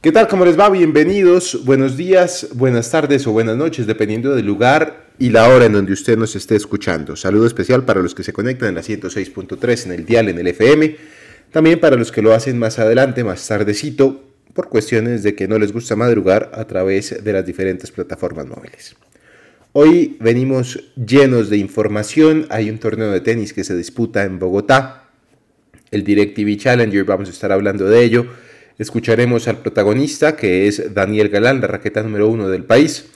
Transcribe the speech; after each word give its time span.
¿Qué 0.00 0.12
tal? 0.12 0.28
¿Cómo 0.28 0.44
les 0.44 0.56
va? 0.56 0.70
Bienvenidos. 0.70 1.64
Buenos 1.64 1.96
días, 1.96 2.50
buenas 2.54 2.88
tardes 2.88 3.26
o 3.26 3.32
buenas 3.32 3.56
noches, 3.56 3.88
dependiendo 3.88 4.32
del 4.32 4.46
lugar 4.46 5.08
y 5.18 5.30
la 5.30 5.48
hora 5.48 5.64
en 5.64 5.72
donde 5.72 5.92
usted 5.92 6.16
nos 6.16 6.36
esté 6.36 6.54
escuchando. 6.54 7.16
Saludo 7.16 7.48
especial 7.48 7.84
para 7.84 8.00
los 8.00 8.14
que 8.14 8.22
se 8.22 8.32
conectan 8.32 8.68
en 8.68 8.74
la 8.76 8.82
106.3 8.82 9.86
en 9.86 9.92
el 9.92 10.06
dial, 10.06 10.28
en 10.28 10.38
el 10.38 10.46
FM. 10.46 10.96
También 11.50 11.80
para 11.80 11.96
los 11.96 12.12
que 12.12 12.22
lo 12.22 12.32
hacen 12.32 12.60
más 12.60 12.78
adelante, 12.78 13.24
más 13.24 13.44
tardecito, 13.48 14.22
por 14.54 14.68
cuestiones 14.68 15.24
de 15.24 15.34
que 15.34 15.48
no 15.48 15.58
les 15.58 15.72
gusta 15.72 15.96
madrugar 15.96 16.52
a 16.54 16.64
través 16.66 17.24
de 17.24 17.32
las 17.32 17.44
diferentes 17.44 17.90
plataformas 17.90 18.46
móviles. 18.46 18.94
Hoy 19.72 20.16
venimos 20.20 20.78
llenos 20.94 21.50
de 21.50 21.56
información. 21.56 22.46
Hay 22.50 22.70
un 22.70 22.78
torneo 22.78 23.10
de 23.10 23.20
tenis 23.20 23.52
que 23.52 23.64
se 23.64 23.76
disputa 23.76 24.22
en 24.22 24.38
Bogotá, 24.38 25.08
el 25.90 26.04
DirecTV 26.04 26.56
Challenger. 26.56 27.02
Vamos 27.02 27.28
a 27.28 27.32
estar 27.32 27.50
hablando 27.50 27.86
de 27.86 28.04
ello 28.04 28.28
Escucharemos 28.78 29.48
al 29.48 29.58
protagonista, 29.58 30.36
que 30.36 30.68
es 30.68 30.94
Daniel 30.94 31.28
Galán, 31.28 31.60
la 31.60 31.66
raqueta 31.66 32.02
número 32.02 32.28
uno 32.28 32.48
del 32.48 32.64
país. 32.64 33.06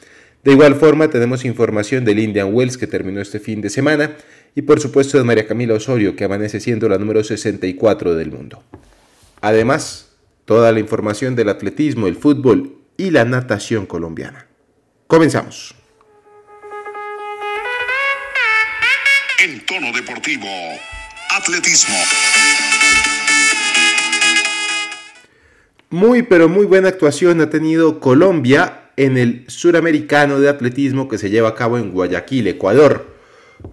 De 0.43 0.53
igual 0.53 0.75
forma, 0.75 1.09
tenemos 1.09 1.45
información 1.45 2.05
del 2.05 2.19
Indian 2.19 2.53
Wells 2.53 2.77
que 2.77 2.89
terminó 2.89 3.21
este 3.21 3.39
fin 3.39 3.61
de 3.61 3.71
semana 3.71 4.17
y 4.57 4.63
por 4.63 4.81
supuesto 4.81 5.19
de 5.19 5.25
María 5.25 5.47
Camila 5.47 5.75
Osorio, 5.75 6.17
que 6.17 6.25
amanece 6.25 6.59
siendo 6.59 6.89
la 6.89 6.99
número 6.99 7.23
64 7.23 8.17
del 8.17 8.33
mundo. 8.33 8.65
Además, 9.41 10.11
toda 10.45 10.73
la 10.73 10.81
información 10.81 11.37
del 11.37 11.49
atletismo, 11.49 12.09
el 12.09 12.17
fútbol 12.17 12.79
y 12.97 13.11
la 13.11 13.25
natación 13.25 13.87
colombiana. 13.87 14.49
Comenzamos. 15.07 15.77
En 19.39 19.65
tono 19.65 19.93
deportivo, 19.93 20.49
atletismo. 21.31 21.97
Muy 25.93 26.23
pero 26.23 26.49
muy 26.49 26.65
buena 26.65 26.89
actuación 26.89 27.43
ha 27.43 27.51
tenido 27.51 28.01
Colombia 28.01 28.89
en 28.97 29.19
el 29.19 29.45
suramericano 29.49 30.41
de 30.41 30.49
atletismo 30.49 31.07
que 31.07 31.19
se 31.19 31.29
lleva 31.29 31.51
a 31.51 31.55
cabo 31.55 31.77
en 31.77 31.91
Guayaquil, 31.93 32.47
Ecuador. 32.47 33.09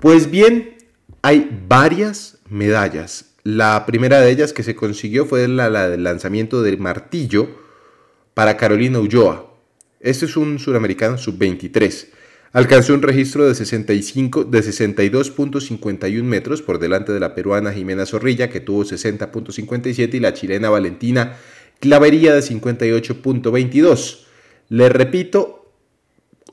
Pues 0.02 0.30
bien, 0.30 0.76
hay 1.22 1.50
varias 1.70 2.40
medallas. 2.50 3.36
La 3.44 3.86
primera 3.86 4.20
de 4.20 4.32
ellas 4.32 4.52
que 4.52 4.64
se 4.64 4.76
consiguió 4.76 5.26
fue 5.26 5.48
la, 5.48 5.88
del 5.88 6.04
lanzamiento 6.04 6.62
del 6.62 6.78
martillo 6.78 7.48
para 8.34 8.58
Carolina 8.58 9.00
Ulloa. 9.00 9.54
Este 10.02 10.26
es 10.26 10.36
un 10.36 10.60
suramericano 10.60 11.18
sub-23. 11.18 12.08
Alcanzó 12.52 12.96
un 12.96 13.02
registro 13.02 13.48
de, 13.48 13.56
65, 13.56 14.44
de 14.44 14.60
62.51 14.60 16.24
metros 16.24 16.62
por 16.62 16.80
delante 16.80 17.14
de 17.14 17.20
la 17.22 17.34
peruana 17.34 17.72
Jimena 17.72 18.06
Zorrilla, 18.06 18.50
que 18.50 18.60
tuvo 18.60 18.84
60.57, 18.84 20.16
y 20.16 20.20
la 20.20 20.34
chilena 20.34 20.70
Valentina 20.70 21.38
clavería 21.80 22.34
de 22.34 22.42
58.22. 22.42 24.20
Le 24.70 24.90
repito, 24.90 25.74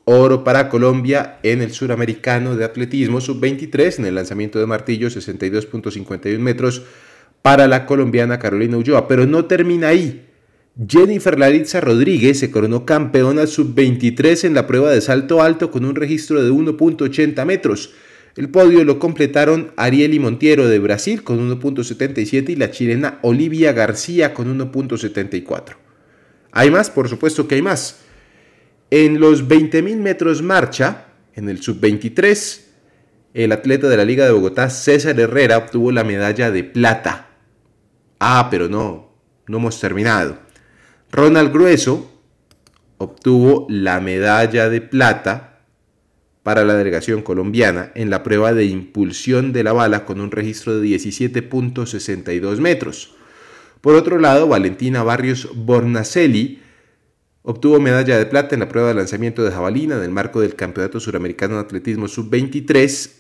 oro 0.05 0.45
para 0.45 0.69
Colombia 0.69 1.39
en 1.43 1.61
el 1.63 1.73
suramericano 1.73 2.57
de 2.57 2.65
atletismo 2.65 3.21
sub-23 3.21 3.99
en 3.99 4.07
el 4.07 4.15
lanzamiento 4.15 4.59
de 4.59 4.67
martillo 4.67 5.09
62.51 5.09 6.39
metros 6.39 6.83
para 7.43 7.67
la 7.67 7.87
colombiana 7.87 8.39
Carolina 8.39 8.77
Ulloa. 8.77 9.09
Pero 9.09 9.27
no 9.27 9.45
termina 9.45 9.89
ahí. 9.89 10.23
Jennifer 10.89 11.39
Laritza 11.39 11.81
Rodríguez 11.81 12.39
se 12.39 12.51
coronó 12.51 12.85
campeona 12.85 13.47
sub-23 13.47 14.45
en 14.45 14.55
la 14.55 14.67
prueba 14.67 14.91
de 14.91 15.01
salto 15.01 15.41
alto 15.43 15.71
con 15.71 15.87
un 15.87 15.95
registro 15.95 16.43
de 16.43 16.51
1.80 16.51 17.45
metros. 17.47 17.95
El 18.37 18.51
podio 18.51 18.85
lo 18.85 18.99
completaron 18.99 19.73
Arieli 19.79 20.19
Montiero 20.19 20.69
de 20.69 20.79
Brasil 20.79 21.25
con 21.25 21.39
1.77 21.51 22.51
y 22.51 22.57
la 22.57 22.71
chilena 22.71 23.19
Olivia 23.23 23.73
García 23.73 24.35
con 24.35 24.59
1.74. 24.59 25.77
Hay 26.53 26.71
más, 26.71 26.91
por 26.91 27.09
supuesto 27.09 27.49
que 27.49 27.55
hay 27.55 27.63
más. 27.63 28.01
En 28.91 29.21
los 29.21 29.49
20.000 29.49 29.97
metros 29.97 30.43
marcha, 30.43 31.07
en 31.35 31.49
el 31.49 31.63
sub-23, 31.63 32.61
el 33.33 33.53
atleta 33.53 33.89
de 33.89 33.97
la 33.97 34.05
Liga 34.05 34.27
de 34.27 34.33
Bogotá, 34.33 34.69
César 34.69 35.19
Herrera, 35.19 35.57
obtuvo 35.57 35.91
la 35.91 36.05
medalla 36.05 36.51
de 36.51 36.63
plata. 36.63 37.31
Ah, 38.21 38.49
pero 38.51 38.69
no, 38.69 39.15
no 39.47 39.57
hemos 39.57 39.81
terminado. 39.81 40.39
Ronald 41.11 41.53
Grueso 41.55 42.13
obtuvo 42.99 43.67
la 43.71 43.99
medalla 44.01 44.69
de 44.69 44.83
plata 44.83 45.56
para 46.47 46.65
la 46.65 46.77
delegación 46.77 47.23
colombiana 47.23 47.91
en 47.97 48.09
la 48.09 48.23
prueba 48.23 48.55
de 48.55 48.67
impulsión 48.67 49.53
de 49.53 49.65
la 49.65 49.73
bala 49.73 50.05
con 50.05 50.21
un 50.21 50.31
registro 50.31 50.79
de 50.79 50.87
17.62 50.87 52.61
metros. 52.61 53.17
Por 53.81 53.97
otro 53.97 54.21
lado, 54.21 54.47
Valentina 54.47 55.03
Barrios 55.03 55.49
Bornacelli 55.57 56.63
obtuvo 57.43 57.81
medalla 57.81 58.17
de 58.17 58.27
plata 58.27 58.55
en 58.55 58.61
la 58.61 58.69
prueba 58.69 58.87
de 58.87 58.95
lanzamiento 58.95 59.43
de 59.43 59.51
jabalina 59.51 59.97
en 59.97 60.05
el 60.05 60.13
marco 60.13 60.41
del 60.41 60.55
Campeonato 60.55 61.01
Suramericano 61.01 61.57
de 61.57 61.63
Atletismo 61.63 62.07
Sub-23 62.07 63.11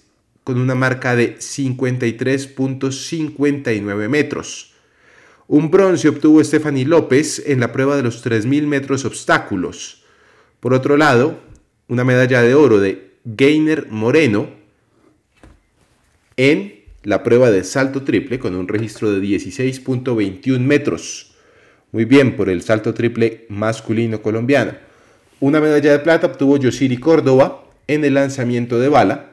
con 0.44 0.60
una 0.60 0.76
marca 0.76 1.16
de 1.16 1.36
53.59 1.36 4.08
metros. 4.08 4.72
Un 5.48 5.72
bronce 5.72 6.08
obtuvo 6.08 6.44
Stephanie 6.44 6.84
López 6.84 7.42
en 7.44 7.58
la 7.58 7.72
prueba 7.72 7.96
de 7.96 8.04
los 8.04 8.24
3.000 8.24 8.68
metros 8.68 9.04
obstáculos. 9.04 10.04
Por 10.60 10.74
otro 10.74 10.96
lado, 10.96 11.40
una 11.88 12.04
medalla 12.04 12.42
de 12.42 12.54
oro 12.54 12.78
de 12.78 13.05
Gainer 13.26 13.88
Moreno 13.90 14.48
en 16.36 16.84
la 17.02 17.24
prueba 17.24 17.50
de 17.50 17.64
salto 17.64 18.04
triple 18.04 18.38
con 18.38 18.54
un 18.54 18.68
registro 18.68 19.10
de 19.10 19.20
16.21 19.20 20.60
metros. 20.60 21.34
Muy 21.90 22.04
bien 22.04 22.36
por 22.36 22.48
el 22.48 22.62
salto 22.62 22.94
triple 22.94 23.46
masculino 23.48 24.22
colombiano. 24.22 24.74
Una 25.40 25.60
medalla 25.60 25.90
de 25.90 25.98
plata 25.98 26.28
obtuvo 26.28 26.56
Yosiri 26.56 26.98
Córdoba 26.98 27.64
en 27.88 28.04
el 28.04 28.14
lanzamiento 28.14 28.78
de 28.78 28.88
bala 28.88 29.32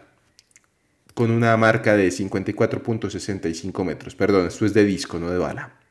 con 1.13 1.29
una 1.29 1.55
marca 1.55 1.95
de 1.95 2.07
54.65 2.07 3.83
metros. 3.85 4.15
Perdón, 4.15 4.47
esto 4.47 4.65
es 4.65 4.73
de 4.73 4.85
disco, 4.85 5.19
no 5.19 5.29
de 5.29 5.37
bala. 5.37 5.82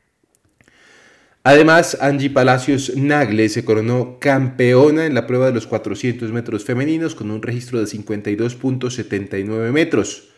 Además, 1.45 1.97
Angie 1.99 2.29
Palacios 2.29 2.95
Nagle 2.95 3.49
se 3.49 3.65
coronó 3.65 4.17
campeona 4.19 5.05
en 5.05 5.13
la 5.13 5.27
prueba 5.27 5.47
de 5.47 5.51
los 5.51 5.67
400 5.67 6.31
metros 6.31 6.63
femeninos 6.63 7.15
con 7.15 7.31
un 7.31 7.41
registro 7.41 7.79
de 7.79 7.85
52.79 7.85 9.73
metros. 9.73 10.29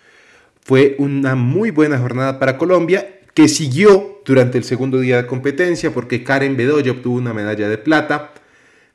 Fue 0.61 0.95
una 0.97 1.35
muy 1.35 1.69
buena 1.69 1.99
jornada 1.99 2.39
para 2.39 2.57
Colombia 2.57 3.19
que 3.35 3.47
siguió 3.47 4.23
durante 4.25 4.57
el 4.57 4.63
segundo 4.63 4.99
día 4.99 5.17
de 5.17 5.27
competencia 5.27 5.94
porque 5.94 6.23
Karen 6.23 6.57
Bedoya 6.57 6.94
obtuvo 6.94 7.17
una 7.17 7.35
medalla 7.35 7.69
de 7.69 7.77
plata 7.77 8.33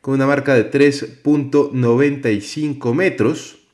con 0.00 0.15
una 0.15 0.26
marca 0.26 0.54
de 0.54 0.69
3.95 0.69 2.93
metros 2.93 3.69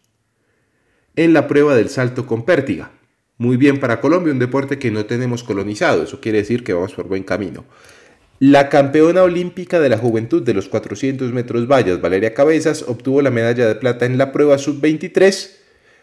en 1.14 1.32
la 1.32 1.48
prueba 1.48 1.74
del 1.74 1.88
salto 1.88 2.26
con 2.26 2.44
pértiga. 2.44 2.90
Muy 3.38 3.56
bien 3.56 3.80
para 3.80 4.02
Colombia, 4.02 4.34
un 4.34 4.38
deporte 4.38 4.78
que 4.78 4.90
no 4.90 5.06
tenemos 5.06 5.42
colonizado, 5.42 6.02
eso 6.02 6.20
quiere 6.20 6.36
decir 6.38 6.64
que 6.64 6.74
vamos 6.74 6.92
por 6.92 7.08
buen 7.08 7.22
camino. 7.22 7.64
La 8.38 8.68
campeona 8.68 9.22
olímpica 9.22 9.80
de 9.80 9.88
la 9.88 9.96
juventud 9.96 10.42
de 10.42 10.52
los 10.52 10.68
400 10.68 11.32
metros 11.32 11.66
vallas, 11.66 12.02
Valeria 12.02 12.34
Cabezas, 12.34 12.84
obtuvo 12.86 13.22
la 13.22 13.30
medalla 13.30 13.66
de 13.66 13.76
plata 13.76 14.04
en 14.04 14.18
la 14.18 14.30
prueba 14.30 14.58
sub-23 14.58 15.52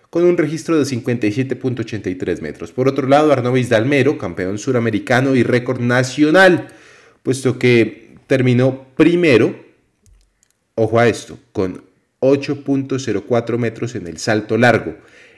con 0.09 0.23
un 0.23 0.37
registro 0.37 0.77
de 0.77 0.83
57.83 0.83 2.41
metros. 2.41 2.71
Por 2.71 2.87
otro 2.87 3.07
lado, 3.07 3.31
Arnovis 3.31 3.69
Dalmero, 3.69 4.17
campeón 4.17 4.57
suramericano 4.57 5.35
y 5.35 5.43
récord 5.43 5.79
nacional, 5.79 6.69
puesto 7.21 7.59
que 7.59 8.15
terminó 8.25 8.87
primero, 8.95 9.55
ojo 10.73 10.99
a 10.99 11.07
esto, 11.07 11.37
con 11.51 11.83
8.04 12.19 13.57
metros 13.59 13.93
en 13.93 14.07
el 14.07 14.17
salto 14.17 14.57
largo. 14.57 14.95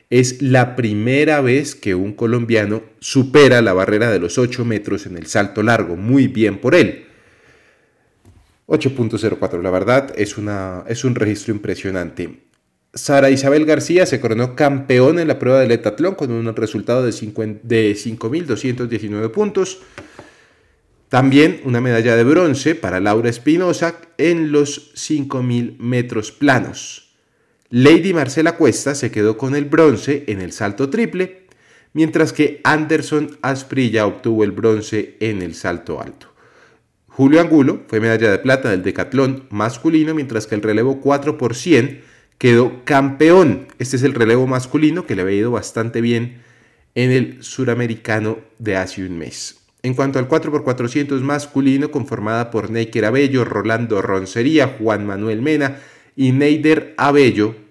Es 0.09 0.41
la 0.41 0.75
primera 0.75 1.41
vez 1.41 1.75
que 1.75 1.95
un 1.95 2.13
colombiano 2.13 2.83
supera 2.99 3.61
la 3.61 3.73
barrera 3.73 4.11
de 4.11 4.19
los 4.19 4.37
8 4.37 4.65
metros 4.65 5.05
en 5.05 5.17
el 5.17 5.25
salto 5.25 5.63
largo. 5.63 5.95
Muy 5.95 6.27
bien 6.27 6.59
por 6.59 6.75
él. 6.75 7.05
8.04, 8.67 9.61
la 9.61 9.69
verdad 9.69 10.13
es, 10.17 10.37
una, 10.37 10.83
es 10.87 11.03
un 11.03 11.15
registro 11.15 11.53
impresionante. 11.53 12.43
Sara 12.93 13.29
Isabel 13.29 13.65
García 13.65 14.05
se 14.05 14.21
coronó 14.21 14.55
campeón 14.55 15.19
en 15.19 15.27
la 15.27 15.37
prueba 15.37 15.59
del 15.59 15.71
etatlón 15.71 16.15
con 16.15 16.31
un 16.31 16.55
resultado 16.55 17.03
de 17.03 17.11
5.219 17.11 19.31
puntos. 19.31 19.81
También 21.09 21.61
una 21.65 21.81
medalla 21.81 22.15
de 22.15 22.23
bronce 22.23 22.73
para 22.73 22.99
Laura 22.99 23.29
Espinosa 23.29 23.99
en 24.17 24.51
los 24.51 24.95
5.000 24.95 25.77
metros 25.77 26.31
planos. 26.31 27.04
Lady 27.77 28.13
Marcela 28.13 28.55
Cuesta 28.55 28.95
se 28.95 29.11
quedó 29.11 29.37
con 29.37 29.53
el 29.53 29.65
bronce 29.65 30.23
en 30.27 30.39
el 30.39 30.53
salto 30.53 30.89
triple, 30.89 31.41
mientras 31.91 32.31
que 32.31 32.61
Anderson 32.63 33.37
Asprilla 33.41 34.07
obtuvo 34.07 34.45
el 34.45 34.53
bronce 34.53 35.17
en 35.19 35.41
el 35.41 35.55
salto 35.55 36.01
alto. 36.01 36.33
Julio 37.09 37.41
Angulo 37.41 37.81
fue 37.89 37.99
medalla 37.99 38.31
de 38.31 38.37
plata 38.37 38.69
del 38.69 38.81
decatlón 38.81 39.47
masculino, 39.49 40.15
mientras 40.15 40.47
que 40.47 40.55
el 40.55 40.61
relevo 40.61 41.01
4 41.01 41.37
por 41.37 41.53
100 41.53 42.01
quedó 42.37 42.85
campeón. 42.85 43.67
Este 43.77 43.97
es 43.97 44.03
el 44.03 44.13
relevo 44.13 44.47
masculino 44.47 45.05
que 45.05 45.17
le 45.17 45.23
había 45.23 45.39
ido 45.39 45.51
bastante 45.51 45.99
bien 45.99 46.43
en 46.95 47.11
el 47.11 47.43
suramericano 47.43 48.39
de 48.57 48.77
hace 48.77 49.05
un 49.05 49.17
mes. 49.17 49.57
En 49.83 49.95
cuanto 49.95 50.17
al 50.17 50.29
4x400 50.29 51.19
masculino, 51.19 51.91
conformada 51.91 52.51
por 52.51 52.71
Neiker 52.71 53.03
Abello, 53.03 53.43
Rolando 53.43 54.01
Roncería, 54.01 54.77
Juan 54.79 55.05
Manuel 55.05 55.41
Mena 55.41 55.79
y 56.15 56.31
Neider 56.31 56.93
Abello, 56.95 57.64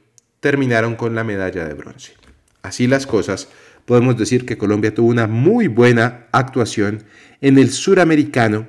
terminaron 0.44 0.94
con 0.94 1.14
la 1.14 1.24
medalla 1.24 1.64
de 1.64 1.72
bronce. 1.72 2.12
Así 2.60 2.86
las 2.86 3.06
cosas, 3.06 3.48
podemos 3.86 4.18
decir 4.18 4.44
que 4.44 4.58
Colombia 4.58 4.92
tuvo 4.92 5.08
una 5.08 5.26
muy 5.26 5.68
buena 5.68 6.26
actuación 6.32 7.02
en 7.40 7.56
el 7.56 7.70
suramericano 7.70 8.66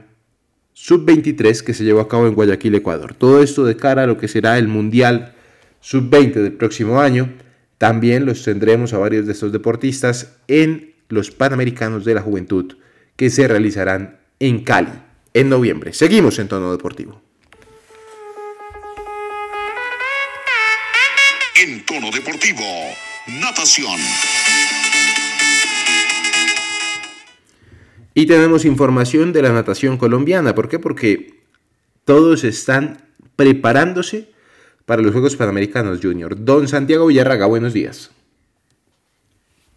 sub-23 0.71 1.63
que 1.63 1.73
se 1.73 1.83
llevó 1.83 1.99
a 1.99 2.07
cabo 2.07 2.27
en 2.27 2.33
Guayaquil, 2.33 2.75
Ecuador. 2.75 3.13
Todo 3.13 3.43
esto 3.43 3.65
de 3.65 3.75
cara 3.75 4.03
a 4.03 4.07
lo 4.07 4.17
que 4.17 4.29
será 4.29 4.57
el 4.57 4.69
Mundial 4.69 5.35
sub-20 5.81 6.35
del 6.35 6.53
próximo 6.53 7.01
año. 7.01 7.33
También 7.77 8.25
los 8.25 8.45
tendremos 8.45 8.93
a 8.93 8.97
varios 8.97 9.25
de 9.25 9.33
estos 9.33 9.51
deportistas 9.51 10.37
en 10.47 10.93
los 11.09 11.31
Panamericanos 11.31 12.05
de 12.05 12.13
la 12.13 12.21
Juventud 12.21 12.77
que 13.17 13.29
se 13.29 13.49
realizarán 13.49 14.21
en 14.39 14.63
Cali 14.63 14.93
en 15.33 15.49
noviembre. 15.49 15.91
Seguimos 15.91 16.39
en 16.39 16.47
tono 16.47 16.71
deportivo. 16.71 17.24
En 21.57 21.85
tono 21.85 22.11
deportivo, 22.11 22.65
natación. 23.39 23.97
Y 28.13 28.25
tenemos 28.25 28.65
información 28.65 29.31
de 29.31 29.41
la 29.41 29.53
natación 29.53 29.97
colombiana. 29.97 30.53
¿Por 30.53 30.67
qué? 30.67 30.79
Porque 30.79 31.39
todos 32.03 32.43
están 32.43 33.09
preparándose 33.37 34.33
para 34.85 35.01
los 35.01 35.13
Juegos 35.13 35.37
Panamericanos 35.37 36.01
Junior. 36.01 36.35
Don 36.43 36.67
Santiago 36.67 37.05
Villarraga, 37.05 37.45
buenos 37.45 37.71
días. 37.71 38.11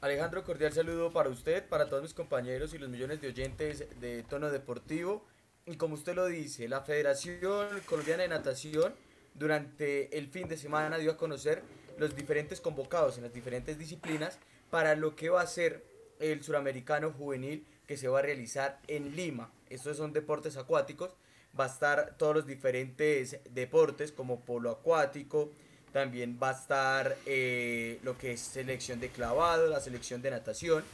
Alejandro, 0.01 0.43
cordial 0.43 0.73
saludo 0.73 1.13
para 1.13 1.29
usted, 1.29 1.65
para 1.69 1.89
todos 1.89 2.03
mis 2.03 2.13
compañeros 2.13 2.75
y 2.75 2.79
los 2.79 2.89
millones 2.89 3.21
de 3.21 3.29
oyentes 3.29 3.85
de 4.01 4.25
Tono 4.25 4.51
Deportivo. 4.51 5.25
Y 5.65 5.77
como 5.77 5.95
usted 5.95 6.17
lo 6.17 6.27
dice, 6.27 6.67
la 6.67 6.81
Federación 6.81 7.69
Colombiana 7.87 8.25
de 8.25 8.31
Natación 8.31 8.95
durante 9.39 10.17
el 10.17 10.29
fin 10.29 10.49
de 10.49 10.57
semana 10.57 10.99
dio 10.99 11.13
a 11.13 11.17
conocer 11.17 11.63
los 11.99 12.15
diferentes 12.15 12.61
convocados 12.61 13.17
en 13.17 13.25
las 13.25 13.33
diferentes 13.33 13.79
disciplinas 13.79 14.39
para 14.71 14.95
lo 14.95 15.17
que 15.17 15.31
va 15.31 15.43
a 15.43 15.47
ser 15.47 15.85
el 16.21 16.43
suramericano 16.43 17.13
juvenil 17.13 17.67
que 17.87 17.97
se 17.97 18.09
va 18.09 18.19
a 18.19 18.23
realizar 18.23 18.81
en 18.87 19.17
Lima. 19.17 19.53
Estos 19.71 19.97
son 19.97 20.13
deportes 20.13 20.57
acuáticos. 20.57 21.15
Va 21.59 21.65
a 21.65 21.69
estar 21.69 22.17
todos 22.19 22.35
los 22.35 22.47
diferentes 22.47 23.39
deportes 23.51 24.13
como 24.13 24.41
polo 24.41 24.71
acuático, 24.71 25.51
también 25.93 26.39
va 26.41 26.51
a 26.51 26.53
estar 26.53 27.17
eh, 27.25 27.99
lo 28.03 28.19
que 28.19 28.33
es 28.33 28.41
selección 28.41 29.01
de 29.01 29.09
clavado, 29.09 29.69
la 29.69 29.81
selección 29.81 30.21
de 30.21 30.31
natación. 30.31 30.85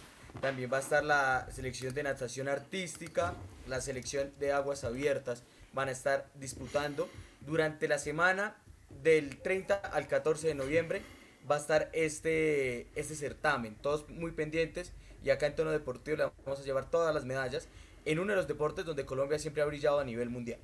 También 0.40 0.70
va 0.72 0.78
a 0.78 0.80
estar 0.80 1.04
la 1.04 1.48
selección 1.52 1.94
de 1.94 2.04
natación 2.04 2.48
artística, 2.48 3.34
la 3.68 3.80
selección 3.80 4.32
de 4.38 4.52
aguas 4.52 4.84
abiertas. 4.84 5.42
Van 5.72 5.88
a 5.88 5.92
estar 5.92 6.30
disputando 6.36 7.08
durante 7.46 7.88
la 7.88 7.98
semana 7.98 8.56
del 9.02 9.38
30 9.38 9.74
al 9.74 10.06
14 10.06 10.48
de 10.48 10.54
noviembre. 10.54 11.02
Va 11.50 11.56
a 11.56 11.58
estar 11.58 11.90
este, 11.92 12.86
este 12.94 13.14
certamen. 13.14 13.76
Todos 13.80 14.08
muy 14.08 14.32
pendientes. 14.32 14.92
Y 15.22 15.30
acá 15.30 15.46
en 15.46 15.54
tono 15.54 15.70
deportivo 15.70 16.16
le 16.16 16.24
vamos 16.44 16.60
a 16.60 16.64
llevar 16.64 16.90
todas 16.90 17.14
las 17.14 17.24
medallas 17.24 17.68
en 18.04 18.18
uno 18.18 18.32
de 18.32 18.36
los 18.36 18.46
deportes 18.46 18.84
donde 18.84 19.06
Colombia 19.06 19.38
siempre 19.38 19.62
ha 19.62 19.66
brillado 19.66 20.00
a 20.00 20.04
nivel 20.04 20.28
mundial. 20.28 20.58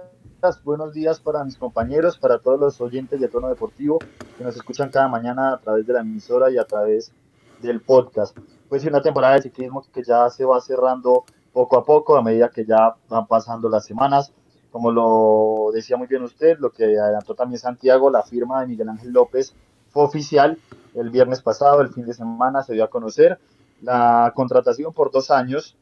Buenos 0.64 0.94
días 0.94 1.20
para 1.20 1.44
mis 1.44 1.58
compañeros, 1.58 2.16
para 2.16 2.38
todos 2.38 2.58
los 2.58 2.80
oyentes 2.80 3.20
de 3.20 3.28
Tono 3.28 3.48
Deportivo 3.48 3.98
que 4.38 4.42
nos 4.42 4.56
escuchan 4.56 4.88
cada 4.88 5.06
mañana 5.06 5.52
a 5.52 5.58
través 5.58 5.86
de 5.86 5.92
la 5.92 6.00
emisora 6.00 6.50
y 6.50 6.56
a 6.56 6.64
través 6.64 7.12
del 7.60 7.82
podcast. 7.82 8.34
Pues 8.70 8.86
una 8.86 9.02
temporada 9.02 9.34
de 9.34 9.42
ciclismo 9.42 9.84
que 9.92 10.02
ya 10.02 10.30
se 10.30 10.46
va 10.46 10.58
cerrando 10.62 11.24
poco 11.52 11.76
a 11.76 11.84
poco 11.84 12.16
a 12.16 12.22
medida 12.22 12.48
que 12.48 12.64
ya 12.64 12.96
van 13.10 13.26
pasando 13.26 13.68
las 13.68 13.84
semanas. 13.84 14.32
Como 14.72 14.90
lo 14.90 15.72
decía 15.74 15.98
muy 15.98 16.06
bien 16.06 16.22
usted, 16.22 16.56
lo 16.58 16.70
que 16.70 16.98
adelantó 16.98 17.34
también 17.34 17.58
Santiago, 17.60 18.08
la 18.08 18.22
firma 18.22 18.62
de 18.62 18.68
Miguel 18.68 18.88
Ángel 18.88 19.12
López 19.12 19.54
fue 19.90 20.04
oficial 20.04 20.56
el 20.94 21.10
viernes 21.10 21.42
pasado, 21.42 21.82
el 21.82 21.92
fin 21.92 22.06
de 22.06 22.14
semana 22.14 22.62
se 22.62 22.72
dio 22.72 22.84
a 22.84 22.88
conocer 22.88 23.38
la 23.82 24.32
contratación 24.34 24.94
por 24.94 25.10
dos 25.10 25.30
años 25.30 25.76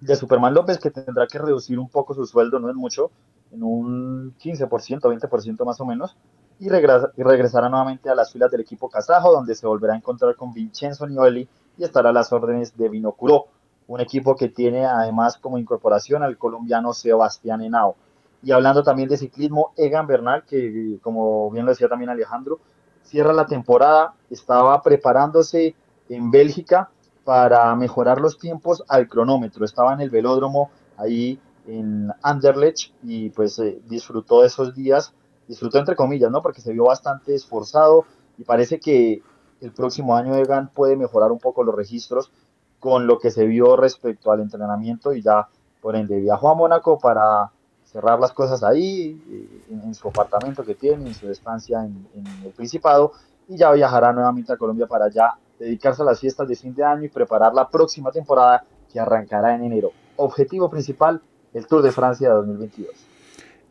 de 0.00 0.16
Superman 0.16 0.54
López, 0.54 0.78
que 0.78 0.90
tendrá 0.90 1.26
que 1.26 1.38
reducir 1.38 1.78
un 1.78 1.88
poco 1.88 2.14
su 2.14 2.26
sueldo, 2.26 2.58
no 2.58 2.70
es 2.70 2.76
mucho, 2.76 3.10
en 3.50 3.62
un 3.62 4.34
15%, 4.38 5.00
20% 5.00 5.64
más 5.64 5.80
o 5.80 5.86
menos, 5.86 6.16
y, 6.60 6.68
regresará 6.68 7.68
nuevamente 7.68 8.10
a 8.10 8.14
las 8.14 8.32
filas 8.32 8.50
del 8.50 8.60
equipo 8.60 8.88
kazajo, 8.88 9.32
donde 9.32 9.54
se 9.54 9.66
volverá 9.66 9.94
a 9.94 9.96
encontrar 9.96 10.34
con 10.34 10.52
Vincenzo 10.52 11.06
Nioli 11.06 11.48
y 11.76 11.84
estará 11.84 12.10
a 12.10 12.12
las 12.12 12.32
órdenes 12.32 12.76
de 12.76 12.88
Vinocuró 12.88 13.46
un 13.88 14.00
equipo 14.00 14.36
que 14.36 14.48
tiene 14.48 14.84
además 14.84 15.38
como 15.38 15.58
incorporación 15.58 16.22
al 16.22 16.36
colombiano 16.36 16.92
Sebastián 16.92 17.62
Henao. 17.62 17.96
Y 18.42 18.52
hablando 18.52 18.82
también 18.82 19.08
de 19.08 19.16
ciclismo, 19.16 19.72
Egan 19.76 20.06
Bernal, 20.06 20.44
que 20.44 20.98
como 21.02 21.50
bien 21.50 21.64
lo 21.64 21.72
decía 21.72 21.88
también 21.88 22.10
Alejandro, 22.10 22.60
cierra 23.02 23.32
la 23.32 23.46
temporada, 23.46 24.14
estaba 24.30 24.80
preparándose 24.82 25.74
en 26.08 26.30
Bélgica 26.30 26.90
para 27.28 27.76
mejorar 27.76 28.22
los 28.22 28.38
tiempos 28.38 28.82
al 28.88 29.06
cronómetro, 29.06 29.62
estaba 29.66 29.92
en 29.92 30.00
el 30.00 30.08
velódromo 30.08 30.70
ahí 30.96 31.38
en 31.66 32.10
Anderlecht 32.22 32.94
y 33.02 33.28
pues 33.28 33.58
eh, 33.58 33.82
disfrutó 33.86 34.40
de 34.40 34.46
esos 34.46 34.74
días, 34.74 35.12
disfrutó 35.46 35.78
entre 35.78 35.94
comillas, 35.94 36.30
¿no? 36.30 36.40
Porque 36.40 36.62
se 36.62 36.72
vio 36.72 36.84
bastante 36.84 37.34
esforzado 37.34 38.06
y 38.38 38.44
parece 38.44 38.80
que 38.80 39.20
el 39.60 39.72
próximo 39.72 40.16
año 40.16 40.36
Egan 40.36 40.70
puede 40.72 40.96
mejorar 40.96 41.30
un 41.30 41.38
poco 41.38 41.64
los 41.64 41.74
registros 41.74 42.32
con 42.80 43.06
lo 43.06 43.18
que 43.18 43.30
se 43.30 43.44
vio 43.44 43.76
respecto 43.76 44.32
al 44.32 44.40
entrenamiento 44.40 45.12
y 45.12 45.20
ya 45.20 45.48
por 45.82 45.96
ende 45.96 46.18
viajó 46.20 46.48
a 46.48 46.54
Mónaco 46.54 46.98
para 46.98 47.50
cerrar 47.84 48.18
las 48.18 48.32
cosas 48.32 48.64
ahí, 48.64 49.22
eh, 49.28 49.64
en, 49.84 49.94
su 49.94 50.08
apartamento 50.08 50.64
que 50.64 50.74
tiene, 50.74 51.08
en 51.08 51.14
su 51.14 51.30
estancia 51.30 51.84
en, 51.84 52.06
el 52.42 52.52
Principado, 52.52 53.12
y 53.48 53.58
ya 53.58 53.70
viajará 53.72 54.14
nuevamente 54.14 54.50
a 54.50 54.56
Colombia 54.56 54.86
para 54.86 55.10
ya 55.10 55.36
dedicarse 55.58 56.02
a 56.02 56.04
las 56.04 56.20
fiestas 56.20 56.48
de 56.48 56.56
fin 56.56 56.74
de 56.74 56.84
año 56.84 57.04
y 57.04 57.08
preparar 57.08 57.54
la 57.54 57.68
próxima 57.68 58.10
temporada 58.10 58.64
que 58.90 59.00
arrancará 59.00 59.54
en 59.54 59.64
enero. 59.64 59.92
Objetivo 60.16 60.70
principal, 60.70 61.20
el 61.54 61.66
Tour 61.66 61.82
de 61.82 61.92
Francia 61.92 62.30
2022. 62.30 62.90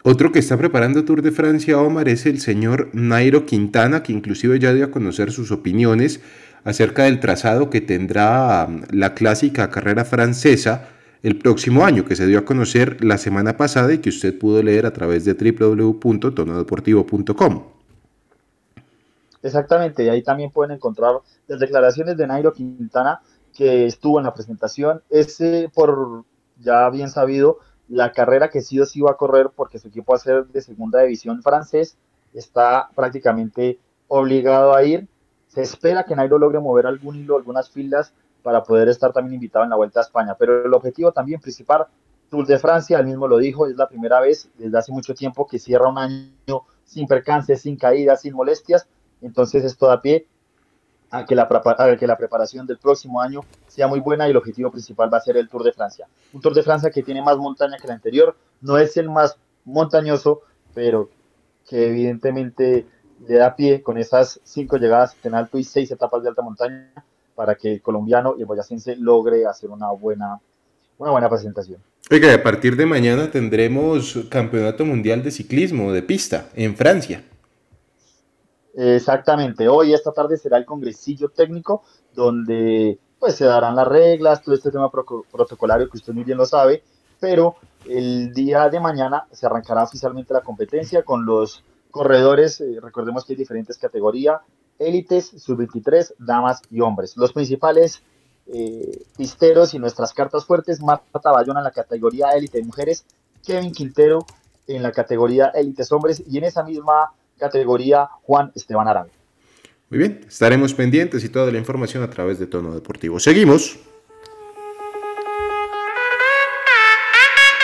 Otro 0.03 0.31
que 0.31 0.39
está 0.39 0.57
preparando 0.57 1.03
Tour 1.03 1.21
de 1.21 1.31
Francia, 1.31 1.81
Omar, 1.81 2.07
es 2.07 2.25
el 2.25 2.39
señor 2.39 2.89
Nairo 2.93 3.45
Quintana, 3.45 4.03
que 4.03 4.13
inclusive 4.13 4.57
ya 4.59 4.73
dio 4.73 4.85
a 4.85 4.91
conocer 4.91 5.31
sus 5.31 5.51
opiniones 5.51 6.21
acerca 6.63 7.03
del 7.03 7.19
trazado 7.19 7.69
que 7.69 7.81
tendrá 7.81 8.65
um, 8.67 8.81
la 8.91 9.13
clásica 9.13 9.69
carrera 9.69 10.05
francesa 10.05 10.87
el 11.23 11.37
próximo 11.37 11.83
año, 11.83 12.05
que 12.05 12.15
se 12.15 12.25
dio 12.27 12.39
a 12.39 12.45
conocer 12.45 13.03
la 13.03 13.17
semana 13.17 13.57
pasada 13.57 13.93
y 13.93 13.97
que 13.97 14.07
usted 14.09 14.37
pudo 14.37 14.63
leer 14.63 14.85
a 14.85 14.93
través 14.93 15.25
de 15.25 15.33
www.tonodeportivo.com. 15.33 17.76
Exactamente, 19.47 20.03
y 20.03 20.09
ahí 20.09 20.21
también 20.21 20.51
pueden 20.51 20.75
encontrar 20.75 21.19
las 21.47 21.59
declaraciones 21.59 22.17
de 22.17 22.27
Nairo 22.27 22.53
Quintana, 22.53 23.21
que 23.53 23.85
estuvo 23.85 24.19
en 24.19 24.25
la 24.25 24.33
presentación. 24.33 25.01
Ese, 25.09 25.71
por 25.73 26.25
ya 26.59 26.89
bien 26.89 27.09
sabido, 27.09 27.59
la 27.87 28.11
carrera 28.11 28.49
que 28.49 28.61
sí 28.61 28.79
o 28.79 28.85
sí 28.85 29.01
va 29.01 29.11
a 29.11 29.17
correr 29.17 29.49
porque 29.55 29.79
su 29.79 29.87
equipo 29.87 30.11
va 30.11 30.17
a 30.17 30.21
ser 30.21 30.47
de 30.47 30.61
segunda 30.61 31.01
división 31.01 31.41
francés, 31.41 31.97
está 32.33 32.89
prácticamente 32.95 33.79
obligado 34.07 34.75
a 34.75 34.83
ir 34.83 35.07
se 35.57 35.63
espera 35.63 36.03
que 36.03 36.15
Nairo 36.15 36.37
logre 36.37 36.59
mover 36.59 36.85
algún 36.85 37.15
hilo, 37.15 37.35
algunas 37.35 37.69
filas 37.71 38.13
para 38.43 38.63
poder 38.63 38.89
estar 38.89 39.11
también 39.11 39.33
invitado 39.35 39.63
en 39.63 39.71
la 39.71 39.75
Vuelta 39.75 40.01
a 40.01 40.03
España. 40.03 40.35
Pero 40.37 40.63
el 40.63 40.73
objetivo 40.73 41.11
también 41.11 41.39
principal, 41.39 41.87
Tour 42.29 42.45
de 42.45 42.59
Francia, 42.59 42.99
él 42.99 43.07
mismo 43.07 43.27
lo 43.27 43.39
dijo, 43.39 43.65
es 43.65 43.75
la 43.75 43.87
primera 43.87 44.19
vez 44.19 44.49
desde 44.55 44.77
hace 44.77 44.91
mucho 44.91 45.15
tiempo 45.15 45.47
que 45.47 45.57
cierra 45.57 45.89
un 45.89 45.97
año 45.97 46.63
sin 46.83 47.07
percances, 47.07 47.61
sin 47.61 47.75
caídas, 47.75 48.21
sin 48.21 48.35
molestias. 48.35 48.87
Entonces 49.21 49.63
esto 49.63 49.87
da 49.87 50.01
pie 50.01 50.27
a 51.09 51.25
que, 51.25 51.35
la, 51.35 51.47
preparación 51.47 52.67
del 52.67 52.77
próximo 52.77 53.21
año 53.21 53.41
sea 53.67 53.87
muy 53.87 53.99
buena 53.99 54.27
y 54.27 54.31
el 54.31 54.37
objetivo 54.37 54.71
principal 54.71 55.11
va 55.13 55.17
a 55.17 55.21
ser 55.21 55.37
el 55.37 55.47
Tour 55.47 55.63
de 55.63 55.71
Francia. 55.71 56.07
Un 56.33 56.41
Tour 56.41 56.53
de 56.53 56.63
Francia 56.63 56.91
que 56.91 57.03
tiene 57.03 57.21
más 57.21 57.37
montaña 57.37 57.77
que 57.77 57.87
el 57.87 57.93
anterior, 57.93 58.35
no 58.61 58.77
es 58.77 58.97
el 58.97 59.09
más 59.09 59.37
montañoso, 59.63 60.41
pero 60.73 61.09
que 61.67 61.87
evidentemente 61.87 62.85
le 63.27 63.35
da 63.35 63.55
pie 63.55 63.81
con 63.81 63.97
esas 63.97 64.39
cinco 64.43 64.77
llegadas 64.77 65.15
en 65.23 65.33
alto 65.33 65.57
y 65.57 65.63
seis 65.63 65.89
etapas 65.91 66.23
de 66.23 66.29
alta 66.29 66.41
montaña 66.41 66.91
para 67.35 67.55
que 67.55 67.73
el 67.73 67.81
colombiano 67.81 68.35
y 68.37 68.41
el 68.41 68.45
boyacense 68.45 68.95
logre 68.95 69.45
hacer 69.45 69.69
una 69.69 69.89
buena, 69.91 70.39
una 70.97 71.11
buena 71.11 71.29
presentación. 71.29 71.79
Oiga, 72.09 72.33
a 72.33 72.41
partir 72.41 72.75
de 72.75 72.85
mañana 72.85 73.31
tendremos 73.31 74.17
Campeonato 74.29 74.85
Mundial 74.85 75.23
de 75.23 75.31
Ciclismo 75.31 75.91
de 75.91 76.03
Pista 76.03 76.49
en 76.55 76.75
Francia. 76.75 77.23
Exactamente, 78.79 79.67
hoy 79.67 79.91
esta 79.91 80.11
tarde 80.11 80.37
será 80.37 80.57
el 80.57 80.65
congresillo 80.65 81.29
técnico 81.29 81.81
donde 82.13 82.99
pues 83.17 83.33
se 83.33 83.45
darán 83.45 83.75
las 83.75 83.87
reglas, 83.87 84.43
todo 84.43 84.53
este 84.53 84.69
tema 84.69 84.91
protocolario 84.91 85.89
que 85.89 85.97
usted 85.97 86.13
muy 86.13 86.23
bien 86.23 86.37
lo 86.37 86.45
sabe, 86.45 86.83
pero 87.19 87.55
el 87.89 88.31
día 88.35 88.69
de 88.69 88.79
mañana 88.79 89.25
se 89.31 89.47
arrancará 89.47 89.81
oficialmente 89.81 90.31
la 90.31 90.41
competencia 90.41 91.01
con 91.01 91.25
los 91.25 91.63
corredores, 91.89 92.61
eh, 92.61 92.77
recordemos 92.79 93.25
que 93.25 93.33
hay 93.33 93.37
diferentes 93.37 93.79
categorías, 93.79 94.41
élites, 94.77 95.31
sub-23, 95.35 96.13
damas 96.19 96.61
y 96.69 96.79
hombres. 96.81 97.17
Los 97.17 97.33
principales 97.33 98.03
eh, 98.45 99.05
pisteros 99.17 99.73
y 99.73 99.79
nuestras 99.79 100.13
cartas 100.13 100.45
fuertes, 100.45 100.83
Marta 100.83 101.31
Bayona 101.31 101.61
en 101.61 101.63
la 101.63 101.71
categoría 101.71 102.29
élite 102.29 102.61
mujeres, 102.61 103.07
Kevin 103.43 103.71
Quintero 103.71 104.19
en 104.67 104.83
la 104.83 104.91
categoría 104.91 105.47
élites 105.47 105.91
hombres 105.91 106.21
y 106.27 106.37
en 106.37 106.43
esa 106.43 106.61
misma 106.61 107.11
categoría 107.37 108.07
Juan 108.23 108.51
Esteban 108.55 108.87
Arango. 108.87 109.11
Muy 109.89 109.99
bien, 109.99 110.25
estaremos 110.27 110.73
pendientes 110.73 111.23
y 111.23 111.29
toda 111.29 111.51
la 111.51 111.57
información 111.57 112.03
a 112.03 112.09
través 112.09 112.39
de 112.39 112.47
Tono 112.47 112.73
Deportivo. 112.73 113.19
Seguimos. 113.19 113.77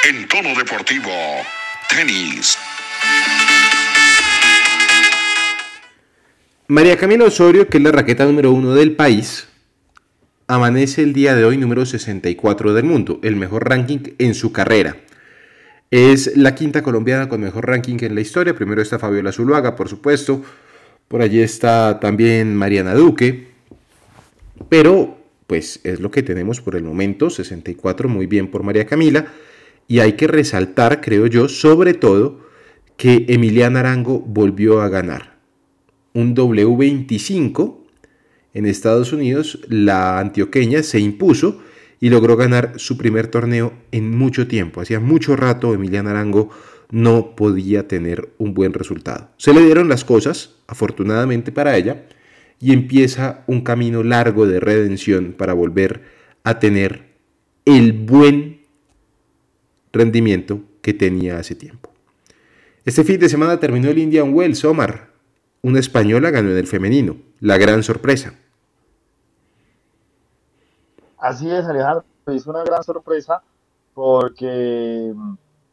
En 0.08 0.28
Tono 0.28 0.50
Deportivo, 0.58 1.12
tenis. 1.90 2.58
María 6.68 6.98
Camila 6.98 7.26
Osorio, 7.26 7.68
que 7.68 7.78
es 7.78 7.84
la 7.84 7.92
raqueta 7.92 8.26
número 8.26 8.52
uno 8.52 8.74
del 8.74 8.96
país, 8.96 9.48
amanece 10.48 11.04
el 11.04 11.12
día 11.14 11.36
de 11.36 11.44
hoy 11.44 11.58
número 11.58 11.86
64 11.86 12.74
del 12.74 12.86
mundo, 12.86 13.20
el 13.22 13.36
mejor 13.36 13.68
ranking 13.68 14.00
en 14.18 14.34
su 14.34 14.54
carrera. 14.54 14.96
Es 15.96 16.36
la 16.36 16.56
quinta 16.56 16.82
colombiana 16.82 17.30
con 17.30 17.42
mejor 17.42 17.68
ranking 17.68 17.98
en 18.02 18.16
la 18.16 18.22
historia. 18.22 18.56
Primero 18.56 18.82
está 18.82 18.98
Fabiola 18.98 19.32
Zuluaga, 19.32 19.76
por 19.76 19.90
supuesto. 19.90 20.42
Por 21.08 21.22
allí 21.22 21.40
está 21.40 22.00
también 22.00 22.56
Mariana 22.56 22.96
Duque. 22.96 23.50
Pero, 24.70 25.20
pues 25.46 25.82
es 25.84 26.00
lo 26.00 26.10
que 26.10 26.24
tenemos 26.24 26.62
por 26.62 26.76
el 26.76 26.84
momento. 26.84 27.30
64, 27.30 28.10
muy 28.10 28.26
bien 28.26 28.48
por 28.48 28.64
María 28.64 28.88
Camila. 28.88 29.28
Y 29.88 30.00
hay 30.00 30.14
que 30.14 30.26
resaltar, 30.26 31.00
creo 31.00 31.28
yo, 31.28 31.48
sobre 31.48 31.94
todo, 31.94 32.40
que 32.98 33.28
Emiliana 33.30 33.82
Arango 33.82 34.18
volvió 34.18 34.82
a 34.82 34.90
ganar. 34.90 35.38
Un 36.16 36.36
W25 36.36 37.78
en 38.56 38.66
Estados 38.66 39.14
Unidos, 39.14 39.60
la 39.70 40.18
antioqueña 40.18 40.82
se 40.82 41.00
impuso 41.00 41.62
y 42.04 42.10
logró 42.10 42.36
ganar 42.36 42.74
su 42.76 42.98
primer 42.98 43.28
torneo 43.28 43.72
en 43.94 44.12
mucho 44.12 44.46
tiempo. 44.46 44.82
Hacía 44.82 45.00
mucho 45.00 45.38
rato 45.38 45.74
Emiliano 45.74 46.10
Arango 46.10 46.50
no 46.92 47.34
podía 47.34 47.88
tener 47.88 48.34
un 48.38 48.54
buen 48.54 48.74
resultado. 48.74 49.30
Se 49.38 49.54
le 49.54 49.62
dieron 49.62 49.88
las 49.88 50.04
cosas, 50.04 50.56
afortunadamente 50.68 51.54
para 51.54 51.78
ella, 51.78 52.04
y 52.60 52.74
empieza 52.74 53.46
un 53.48 53.62
camino 53.62 54.04
largo 54.04 54.46
de 54.46 54.60
redención 54.60 55.32
para 55.32 55.54
volver 55.54 56.02
a 56.44 56.60
tener 56.60 57.14
el 57.64 57.94
buen 57.94 58.64
rendimiento 59.94 60.62
que 60.82 60.94
tenía 60.94 61.38
hace 61.38 61.56
tiempo. 61.56 61.90
Este 62.84 63.06
fin 63.06 63.18
de 63.18 63.30
semana 63.30 63.62
terminó 63.62 63.90
el 63.90 63.98
Indian 63.98 64.34
Wells, 64.34 64.66
Omar. 64.66 65.14
Una 65.62 65.80
española 65.80 66.32
ganó 66.32 66.52
en 66.52 66.58
el 66.58 66.68
femenino, 66.68 67.16
la 67.40 67.58
gran 67.58 67.82
sorpresa. 67.82 68.43
Así 71.24 71.50
es, 71.50 71.66
Alejandro, 71.66 72.04
es 72.26 72.48
una 72.48 72.66
gran 72.66 72.84
sorpresa 72.84 73.44
porque, 73.94 75.14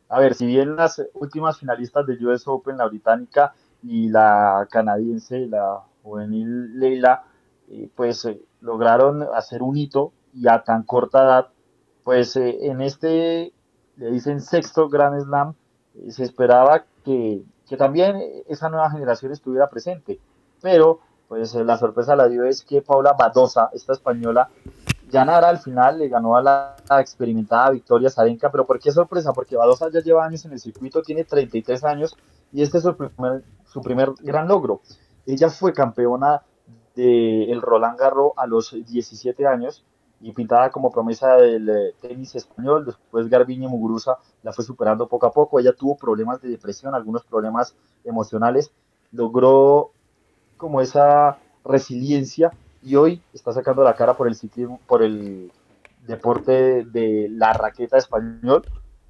a 0.08 0.20
ver, 0.20 0.34
si 0.36 0.46
bien 0.46 0.76
las 0.76 1.02
últimas 1.14 1.58
finalistas 1.58 2.06
del 2.06 2.24
US 2.24 2.46
Open, 2.46 2.76
la 2.76 2.86
británica 2.86 3.52
y 3.82 4.10
la 4.10 4.68
canadiense, 4.70 5.48
la 5.48 5.80
juvenil 6.04 6.78
Leila, 6.78 7.24
eh, 7.68 7.90
pues 7.96 8.24
eh, 8.26 8.40
lograron 8.60 9.24
hacer 9.34 9.64
un 9.64 9.76
hito 9.76 10.12
y 10.32 10.46
a 10.46 10.62
tan 10.62 10.84
corta 10.84 11.24
edad, 11.24 11.48
pues 12.04 12.36
eh, 12.36 12.68
en 12.68 12.80
este, 12.80 13.52
le 13.96 14.10
dicen 14.12 14.40
sexto 14.40 14.88
Grand 14.88 15.20
Slam, 15.20 15.54
se 16.10 16.22
esperaba 16.22 16.84
que, 17.04 17.42
que 17.68 17.76
también 17.76 18.22
esa 18.46 18.68
nueva 18.68 18.88
generación 18.92 19.32
estuviera 19.32 19.68
presente, 19.68 20.20
pero 20.62 21.00
pues 21.26 21.52
la 21.56 21.76
sorpresa 21.76 22.14
la 22.14 22.28
dio 22.28 22.44
es 22.44 22.62
que 22.62 22.82
Paula 22.82 23.14
Badosa, 23.18 23.70
esta 23.72 23.94
española, 23.94 24.48
ganara 25.10 25.48
al 25.48 25.58
final, 25.58 25.98
le 25.98 26.08
ganó 26.08 26.36
a 26.36 26.42
la, 26.42 26.76
experimentada 27.00 27.70
Victoria 27.70 28.10
Zarenka, 28.10 28.50
pero 28.50 28.66
¿por 28.66 28.78
qué 28.78 28.90
sorpresa? 28.90 29.32
Porque 29.32 29.56
Badosa 29.56 29.90
ya 29.90 30.00
lleva 30.00 30.24
años 30.24 30.44
en 30.44 30.52
el 30.52 30.60
circuito, 30.60 31.02
tiene 31.02 31.24
33 31.24 31.84
años 31.84 32.16
y 32.52 32.62
este 32.62 32.78
es 32.78 32.84
su 32.84 33.82
primer, 33.82 34.12
gran 34.20 34.48
logro. 34.48 34.80
Ella 35.26 35.50
fue 35.50 35.72
campeona 35.72 36.42
del 36.94 37.60
Roland 37.62 37.98
Garros 37.98 38.32
a 38.36 38.46
los 38.46 38.72
17 38.72 39.46
años 39.46 39.84
y 40.20 40.32
pintada 40.32 40.70
como 40.70 40.90
promesa 40.90 41.36
del 41.36 41.68
eh, 41.68 41.94
tenis 42.00 42.34
español. 42.34 42.84
Después 42.84 43.28
Garbiñe 43.28 43.68
Muguruza 43.68 44.18
la 44.42 44.52
fue 44.52 44.64
superando 44.64 45.06
poco 45.06 45.26
a 45.26 45.32
poco. 45.32 45.60
Ella 45.60 45.72
tuvo 45.72 45.96
problemas 45.96 46.42
de 46.42 46.48
depresión, 46.48 46.94
algunos 46.94 47.24
problemas 47.24 47.74
emocionales. 48.04 48.72
Logró 49.12 49.92
como 50.56 50.80
esa 50.80 51.38
resiliencia 51.64 52.50
y 52.82 52.96
hoy 52.96 53.22
está 53.32 53.52
sacando 53.52 53.82
la 53.82 53.94
cara 53.94 54.16
por 54.16 54.28
el 54.28 54.34
ciclismo, 54.34 54.80
por 54.86 55.02
el 55.02 55.52
deporte 56.06 56.84
de 56.84 57.28
la 57.30 57.52
raqueta 57.52 57.98
español 57.98 58.64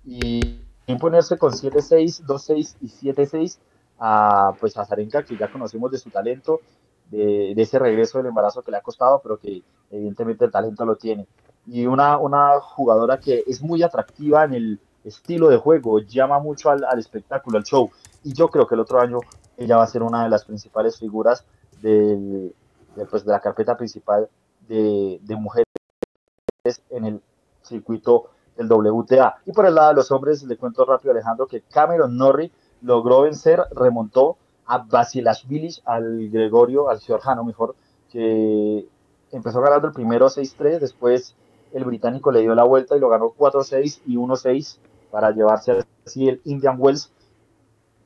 y 0.04 0.60
imponerse 0.86 1.38
con 1.38 1.52
7-6, 1.52 2.24
2-6 2.24 2.76
y 2.80 2.88
7-6 2.88 3.58
a 4.00 4.52
pues 4.58 4.76
a 4.76 4.84
Zarenka 4.84 5.22
que 5.22 5.36
ya 5.36 5.50
conocemos 5.52 5.90
de 5.90 5.98
su 5.98 6.10
talento, 6.10 6.60
de, 7.10 7.52
ese 7.52 7.78
regreso 7.78 8.18
del 8.18 8.28
embarazo 8.28 8.62
que 8.62 8.70
le 8.70 8.78
ha 8.78 8.82
costado, 8.82 9.20
pero 9.22 9.38
que 9.38 9.62
evidentemente 9.90 10.44
el 10.44 10.50
talento 10.50 10.84
lo 10.84 10.96
tiene. 10.96 11.26
Y 11.66 11.86
una, 11.86 12.18
una 12.18 12.60
jugadora 12.60 13.20
que 13.20 13.44
es 13.46 13.62
muy 13.62 13.82
atractiva 13.82 14.44
en 14.44 14.54
el 14.54 14.80
estilo 15.04 15.48
de 15.48 15.58
juego, 15.58 16.00
llama 16.00 16.38
mucho 16.38 16.70
al, 16.70 16.84
al 16.84 16.98
espectáculo, 16.98 17.58
al 17.58 17.64
show. 17.64 17.90
Y 18.24 18.32
yo 18.32 18.48
creo 18.48 18.66
que 18.66 18.74
el 18.74 18.80
otro 18.80 19.00
año 19.00 19.18
ella 19.56 19.76
va 19.76 19.84
a 19.84 19.88
ser 19.88 20.02
una 20.02 20.24
de 20.24 20.30
las 20.30 20.44
principales 20.44 20.98
figuras 20.98 21.44
del, 21.82 22.54
pues, 23.11 23.25
de 23.25 23.32
la 23.32 23.40
carpeta 23.40 23.76
principal 23.76 24.28
de, 24.68 25.20
mujeres 25.38 25.66
en 26.90 27.04
el 27.04 27.23
circuito 27.62 28.30
del 28.56 28.70
WTA. 28.70 29.38
Y 29.47 29.52
por 29.52 29.66
el 29.66 29.75
lado 29.75 29.90
de 29.90 29.94
los 29.97 30.11
hombres, 30.11 30.42
le 30.42 30.56
cuento 30.56 30.85
rápido, 30.85 31.12
Alejandro, 31.12 31.47
que 31.47 31.62
Cameron 31.62 32.16
Norrie 32.16 32.52
logró 32.82 33.23
vencer, 33.23 33.62
remontó 33.73 34.37
a 34.66 34.78
Basilashvili, 34.78 35.75
al 35.85 36.30
Gregorio, 36.30 36.88
al 36.88 37.00
Georgiano 37.00 37.44
mejor, 37.44 37.75
que 38.11 38.87
empezó 39.32 39.61
ganando 39.61 39.88
el 39.88 39.94
primero 39.94 40.26
6-3, 40.26 40.78
después 40.78 41.35
el 41.73 41.85
británico 41.85 42.32
le 42.32 42.40
dio 42.40 42.54
la 42.54 42.64
vuelta 42.64 42.97
y 42.97 43.00
lo 43.00 43.09
ganó 43.09 43.30
4-6 43.30 44.02
y 44.06 44.16
1-6 44.16 44.78
para 45.11 45.30
llevarse 45.30 45.85
así 46.04 46.28
el 46.28 46.40
Indian 46.44 46.76
Wells 46.78 47.12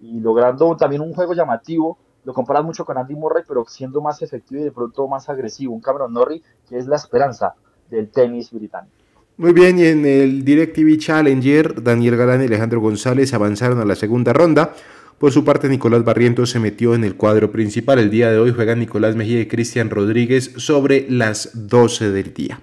y 0.00 0.20
logrando 0.20 0.76
también 0.76 1.02
un 1.02 1.14
juego 1.14 1.34
llamativo 1.34 1.98
lo 2.24 2.32
comparas 2.32 2.64
mucho 2.64 2.84
con 2.84 2.98
Andy 2.98 3.14
Murray, 3.14 3.44
pero 3.46 3.64
siendo 3.68 4.00
más 4.00 4.22
efectivo 4.22 4.60
y 4.60 4.64
de 4.64 4.72
pronto 4.72 5.06
más 5.08 5.28
agresivo. 5.28 5.74
Un 5.74 5.80
Cameron 5.80 6.12
Norrie 6.12 6.42
que 6.68 6.78
es 6.78 6.86
la 6.86 6.96
esperanza 6.96 7.54
del 7.90 8.08
tenis 8.08 8.50
británico. 8.50 8.94
Muy 9.36 9.52
bien, 9.52 9.78
y 9.78 9.86
en 9.86 10.06
el 10.06 10.44
DirecTV 10.44 10.96
Challenger, 10.96 11.82
Daniel 11.82 12.16
Galán 12.16 12.42
y 12.42 12.46
Alejandro 12.46 12.80
González 12.80 13.34
avanzaron 13.34 13.80
a 13.80 13.84
la 13.84 13.96
segunda 13.96 14.32
ronda. 14.32 14.74
Por 15.18 15.32
su 15.32 15.44
parte, 15.44 15.68
Nicolás 15.68 16.04
Barrientos 16.04 16.50
se 16.50 16.60
metió 16.60 16.94
en 16.94 17.02
el 17.02 17.16
cuadro 17.16 17.50
principal. 17.50 17.98
El 17.98 18.10
día 18.10 18.30
de 18.30 18.38
hoy 18.38 18.52
juegan 18.52 18.78
Nicolás 18.78 19.16
Mejía 19.16 19.40
y 19.40 19.46
Cristian 19.46 19.90
Rodríguez 19.90 20.52
sobre 20.56 21.06
las 21.10 21.50
12 21.68 22.10
del 22.10 22.32
día. 22.32 22.60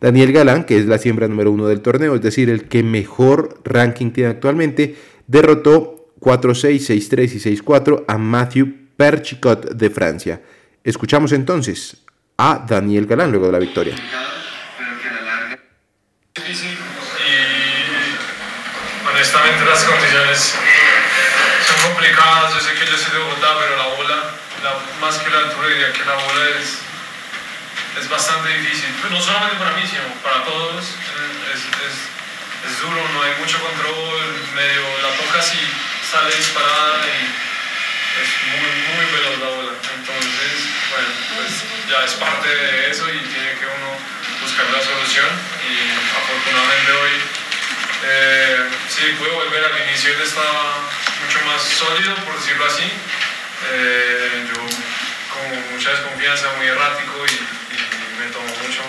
Daniel 0.00 0.32
Galán, 0.32 0.64
que 0.64 0.78
es 0.78 0.86
la 0.86 0.98
siembra 0.98 1.28
número 1.28 1.50
uno 1.50 1.66
del 1.66 1.80
torneo, 1.80 2.14
es 2.14 2.22
decir, 2.22 2.48
el 2.50 2.68
que 2.68 2.82
mejor 2.82 3.60
ranking 3.64 4.10
tiene 4.12 4.30
actualmente, 4.30 4.94
derrotó 5.26 6.12
4-6, 6.20 7.10
6-3 7.10 7.34
y 7.34 7.56
6-4 7.60 8.04
a 8.06 8.16
Matthew 8.16 8.87
Perchicot 8.98 9.74
de 9.74 9.90
Francia. 9.90 10.40
Escuchamos 10.82 11.30
entonces 11.30 11.98
a 12.36 12.64
Daniel 12.66 13.06
Galán 13.06 13.30
luego 13.30 13.46
de 13.46 13.52
la 13.52 13.58
victoria. 13.60 13.94
honestamente 19.10 19.64
las 19.64 19.84
condiciones 19.84 20.54
son 21.66 21.90
complicadas. 21.90 22.54
Yo 22.54 22.60
sé 22.60 22.74
que 22.74 22.86
yo 22.86 22.96
soy 22.96 23.12
de 23.12 23.18
Bogotá, 23.24 23.56
pero 23.60 23.76
la 23.76 23.86
bola, 23.96 24.18
más 25.00 25.16
que 25.18 25.30
la 25.30 25.38
altura, 25.38 25.68
diría 25.68 25.92
que 25.92 26.04
la 26.04 26.14
bola 26.14 26.42
es, 26.58 26.78
es 28.02 28.08
bastante 28.08 28.48
difícil, 28.58 28.90
pues 29.00 29.12
no 29.12 29.20
solamente 29.20 29.56
para 29.56 29.72
mí, 29.76 29.82
sino 29.88 30.02
para 30.22 30.44
todos. 30.44 30.84
Es, 30.84 31.60
es- 31.60 32.08
es 32.58 32.80
duro, 32.82 32.96
no 33.14 33.22
hay 33.22 33.32
mucho 33.38 33.56
control, 33.60 34.26
medio 34.56 34.82
la 35.00 35.14
tocas 35.16 35.54
y 35.54 35.62
sale 36.10 36.34
disparada 36.36 37.06
y 37.06 37.47
es 38.16 38.28
muy, 38.48 38.72
muy 38.96 39.06
veloz 39.12 39.38
la 39.38 39.48
bola. 39.48 39.72
Entonces, 39.76 40.54
bueno, 40.90 41.10
pues 41.36 41.50
ya 41.88 42.04
es 42.04 42.14
parte 42.14 42.48
de 42.48 42.90
eso 42.90 43.04
y 43.12 43.18
tiene 43.28 43.52
que 43.60 43.66
uno 43.66 43.90
buscar 44.40 44.66
la 44.72 44.80
solución. 44.80 45.28
Y 45.68 45.74
afortunadamente 46.16 46.92
hoy 46.92 47.14
eh, 48.04 48.68
sí 48.88 49.04
pude 49.18 49.30
volver 49.30 49.64
al 49.64 49.88
inicio, 49.88 50.14
él 50.14 50.22
estaba 50.22 50.88
mucho 51.24 51.38
más 51.46 51.62
sólido, 51.62 52.14
por 52.24 52.38
decirlo 52.38 52.64
así. 52.66 52.86
Eh, 53.70 54.46
yo 54.48 54.60
con 55.34 55.74
mucha 55.74 55.90
desconfianza, 55.90 56.52
muy 56.56 56.66
errático 56.66 57.26
y, 57.26 57.58
me 58.18 58.26
tomó 58.34 58.50
mucho 58.50 58.82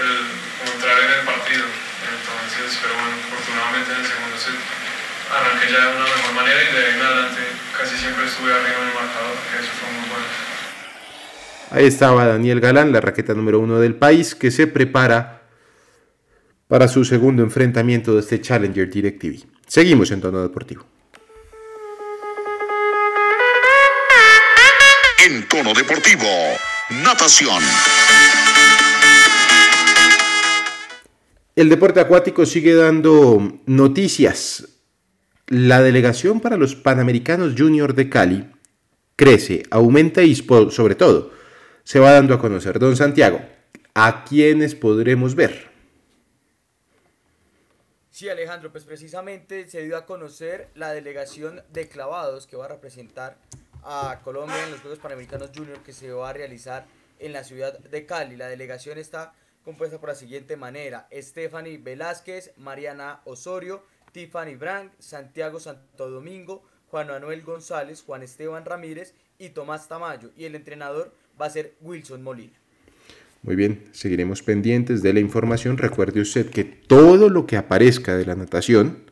el 0.00 0.72
entrar 0.72 0.98
en 0.98 1.10
el 1.12 1.24
partido. 1.26 1.64
Entonces, 2.08 2.78
pero 2.80 2.94
bueno, 2.94 3.12
afortunadamente 3.28 3.92
en 3.92 4.00
el 4.00 4.06
segundo 4.06 4.38
set 4.38 4.56
arranqué 5.28 5.72
ya 5.72 5.80
de 5.80 5.96
una 5.96 6.04
mejor 6.08 6.32
manera 6.32 6.62
y 6.62 6.72
de 6.72 6.78
ahí 6.78 6.94
en 6.94 7.02
adelante 7.02 7.42
casi 7.78 7.96
siempre 7.96 8.24
estuve 8.26 8.52
arriba 8.52 8.78
en 8.80 8.88
el 8.88 8.94
marcador, 8.94 9.36
que 9.50 9.62
eso 9.62 9.72
fue 9.80 9.90
muy 9.92 10.08
bueno. 10.08 10.26
Ahí 11.70 11.86
estaba 11.86 12.26
Daniel 12.26 12.60
Galán, 12.60 12.92
la 12.92 13.00
raqueta 13.00 13.34
número 13.34 13.58
uno 13.60 13.78
del 13.80 13.94
país, 13.94 14.34
que 14.34 14.50
se 14.50 14.66
prepara 14.66 15.42
para 16.68 16.88
su 16.88 17.04
segundo 17.04 17.42
enfrentamiento 17.42 18.14
de 18.14 18.20
este 18.20 18.40
Challenger 18.40 18.90
DirecTV. 18.90 19.44
Seguimos 19.66 20.10
en 20.10 20.20
tono 20.20 20.42
deportivo. 20.42 20.86
En 25.24 25.48
tono 25.48 25.72
deportivo, 25.72 26.26
natación. 27.02 27.62
El 31.54 31.68
deporte 31.68 32.00
acuático 32.00 32.46
sigue 32.46 32.74
dando 32.74 33.60
noticias. 33.66 34.71
La 35.54 35.82
delegación 35.82 36.40
para 36.40 36.56
los 36.56 36.74
Panamericanos 36.74 37.52
Junior 37.58 37.92
de 37.92 38.08
Cali 38.08 38.50
crece, 39.16 39.64
aumenta 39.70 40.22
y 40.22 40.34
sobre 40.34 40.94
todo 40.94 41.30
se 41.84 42.00
va 42.00 42.12
dando 42.12 42.32
a 42.32 42.38
conocer. 42.38 42.78
Don 42.78 42.96
Santiago, 42.96 43.38
¿a 43.92 44.24
quiénes 44.24 44.74
podremos 44.74 45.34
ver? 45.34 45.68
Sí, 48.08 48.30
Alejandro, 48.30 48.72
pues 48.72 48.84
precisamente 48.84 49.68
se 49.68 49.82
dio 49.82 49.98
a 49.98 50.06
conocer 50.06 50.70
la 50.74 50.94
delegación 50.94 51.62
de 51.70 51.86
clavados 51.86 52.46
que 52.46 52.56
va 52.56 52.64
a 52.64 52.68
representar 52.68 53.36
a 53.82 54.20
Colombia 54.24 54.64
en 54.64 54.70
los 54.70 54.80
Juegos 54.80 55.00
Panamericanos 55.00 55.50
Junior 55.54 55.80
que 55.80 55.92
se 55.92 56.10
va 56.12 56.30
a 56.30 56.32
realizar 56.32 56.86
en 57.18 57.34
la 57.34 57.44
ciudad 57.44 57.78
de 57.78 58.06
Cali. 58.06 58.36
La 58.36 58.48
delegación 58.48 58.96
está 58.96 59.34
compuesta 59.66 60.00
por 60.00 60.08
la 60.08 60.14
siguiente 60.14 60.56
manera: 60.56 61.08
Stephanie 61.12 61.76
Velázquez, 61.76 62.52
Mariana 62.56 63.20
Osorio, 63.26 63.84
Tiffany 64.12 64.56
Brandt, 64.56 64.92
Santiago 64.98 65.58
Santo 65.58 66.10
Domingo, 66.10 66.62
Juan 66.90 67.08
Manuel 67.08 67.42
González, 67.42 68.02
Juan 68.02 68.22
Esteban 68.22 68.64
Ramírez 68.64 69.14
y 69.38 69.50
Tomás 69.50 69.88
Tamayo. 69.88 70.30
Y 70.36 70.44
el 70.44 70.54
entrenador 70.54 71.12
va 71.40 71.46
a 71.46 71.50
ser 71.50 71.74
Wilson 71.80 72.22
Molina. 72.22 72.52
Muy 73.42 73.56
bien, 73.56 73.88
seguiremos 73.92 74.42
pendientes 74.42 75.02
de 75.02 75.12
la 75.12 75.20
información. 75.20 75.76
Recuerde 75.78 76.20
usted 76.20 76.50
que 76.50 76.62
todo 76.62 77.28
lo 77.28 77.46
que 77.46 77.56
aparezca 77.56 78.16
de 78.16 78.24
la 78.24 78.36
natación 78.36 79.10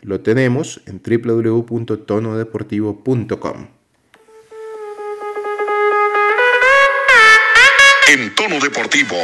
lo 0.00 0.20
tenemos 0.20 0.80
en 0.86 1.02
www.tonodeportivo.com. 1.02 3.68
En 8.06 8.34
tono 8.34 8.60
deportivo, 8.60 9.16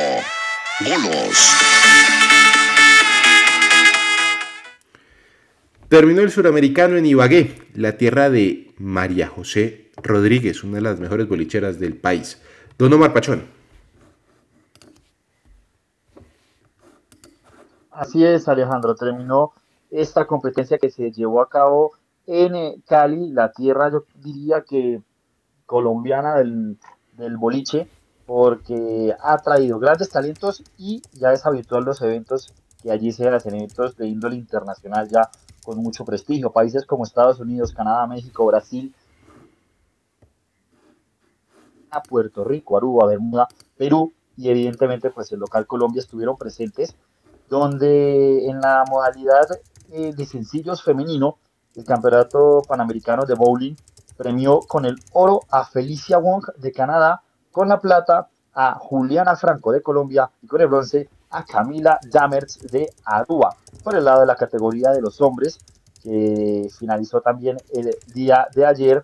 bolos. 0.81 2.30
Terminó 5.91 6.21
el 6.21 6.31
suramericano 6.31 6.97
en 6.97 7.05
Ibagué, 7.05 7.59
la 7.75 7.97
tierra 7.97 8.31
de 8.31 8.73
María 8.79 9.26
José 9.26 9.91
Rodríguez, 9.97 10.63
una 10.63 10.76
de 10.76 10.83
las 10.83 11.00
mejores 11.00 11.29
bolicheras 11.29 11.81
del 11.81 11.97
país. 11.97 12.41
Don 12.79 12.93
Omar 12.93 13.13
Pachón. 13.13 13.43
Así 17.91 18.25
es, 18.25 18.47
Alejandro. 18.47 18.95
Terminó 18.95 19.50
esta 19.91 20.29
competencia 20.29 20.79
que 20.79 20.93
se 20.93 21.11
llevó 21.11 21.43
a 21.43 21.49
cabo 21.49 21.95
en 22.29 22.55
eh, 22.55 22.76
Cali, 22.87 23.33
la 23.33 23.50
tierra, 23.50 23.91
yo 23.91 24.05
diría 24.15 24.63
que 24.63 25.03
colombiana 25.67 26.37
del, 26.37 26.79
del 27.15 27.37
boliche, 27.37 27.89
porque 28.26 29.13
ha 29.21 29.37
traído 29.39 29.81
grandes 29.81 30.09
talentos 30.11 30.63
y 30.79 31.03
ya 31.15 31.33
es 31.33 31.45
habitual 31.45 31.83
los 31.83 32.00
eventos 32.00 32.55
que 32.81 32.93
allí 32.93 33.11
se 33.11 33.26
hacen, 33.26 33.57
eventos 33.57 33.97
de 33.97 34.07
índole 34.07 34.37
internacional 34.37 35.09
ya 35.09 35.29
con 35.65 35.79
mucho 35.79 36.05
prestigio. 36.05 36.51
Países 36.53 36.87
como 36.87 37.05
Estados 37.05 37.41
Unidos, 37.41 37.73
Canadá, 37.73 38.07
México, 38.07 38.47
Brasil, 38.47 38.95
Puerto 42.09 42.45
Rico, 42.45 42.77
Aruba, 42.77 43.07
Bermuda, 43.07 43.49
Perú 43.77 44.13
y 44.37 44.49
evidentemente 44.49 45.11
pues 45.11 45.33
el 45.33 45.41
local 45.41 45.67
Colombia 45.67 46.01
estuvieron 46.01 46.37
presentes 46.37 46.95
donde 47.49 48.47
en 48.47 48.61
la 48.61 48.85
modalidad 48.89 49.47
eh, 49.91 50.15
de 50.15 50.25
sencillos 50.25 50.83
femenino, 50.83 51.39
el 51.75 51.85
Campeonato 51.85 52.63
Panamericano 52.67 53.27
de 53.27 53.35
Bowling 53.35 53.75
premió 54.17 54.61
con 54.61 54.85
el 54.85 54.97
oro 55.13 55.41
a 55.51 55.65
Felicia 55.65 56.19
Wong 56.19 56.45
de 56.57 56.73
Canadá, 56.73 57.23
con 57.51 57.69
la 57.69 57.81
plata 57.81 58.29
a 58.55 58.75
Juliana 58.75 59.35
Franco 59.35 59.73
de 59.73 59.83
Colombia 59.83 60.31
y 60.43 60.47
con 60.47 60.61
el 60.61 60.69
bronce 60.69 61.09
a 61.30 61.45
Camila 61.45 61.99
Damertz 62.10 62.58
de 62.71 62.90
Aruba. 63.04 63.56
Por 63.82 63.95
el 63.95 64.04
lado 64.04 64.21
de 64.21 64.26
la 64.26 64.36
categoría 64.36 64.90
de 64.90 65.00
los 65.00 65.21
hombres, 65.21 65.58
que 66.02 66.69
finalizó 66.78 67.21
también 67.21 67.56
el 67.73 67.97
día 68.12 68.49
de 68.54 68.66
ayer, 68.66 69.02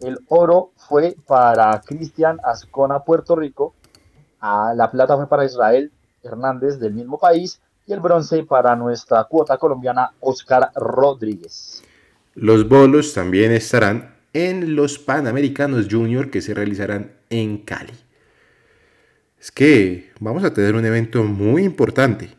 el 0.00 0.18
oro 0.28 0.72
fue 0.76 1.16
para 1.26 1.80
Cristian 1.80 2.38
Ascona, 2.44 3.00
Puerto 3.00 3.34
Rico, 3.34 3.74
la 4.40 4.90
plata 4.90 5.16
fue 5.16 5.28
para 5.28 5.44
Israel 5.44 5.90
Hernández 6.22 6.78
del 6.78 6.94
mismo 6.94 7.18
país 7.18 7.60
y 7.86 7.92
el 7.92 8.00
bronce 8.00 8.42
para 8.44 8.76
nuestra 8.76 9.24
cuota 9.24 9.58
colombiana 9.58 10.12
Oscar 10.20 10.70
Rodríguez. 10.74 11.82
Los 12.34 12.68
bolos 12.68 13.14
también 13.14 13.52
estarán 13.52 14.14
en 14.32 14.76
los 14.76 14.98
Panamericanos 14.98 15.86
Junior 15.90 16.30
que 16.30 16.42
se 16.42 16.52
realizarán 16.52 17.12
en 17.30 17.58
Cali. 17.58 17.94
Es 19.38 19.50
que 19.50 20.10
vamos 20.18 20.44
a 20.44 20.52
tener 20.52 20.74
un 20.74 20.84
evento 20.84 21.22
muy 21.22 21.62
importante, 21.64 22.30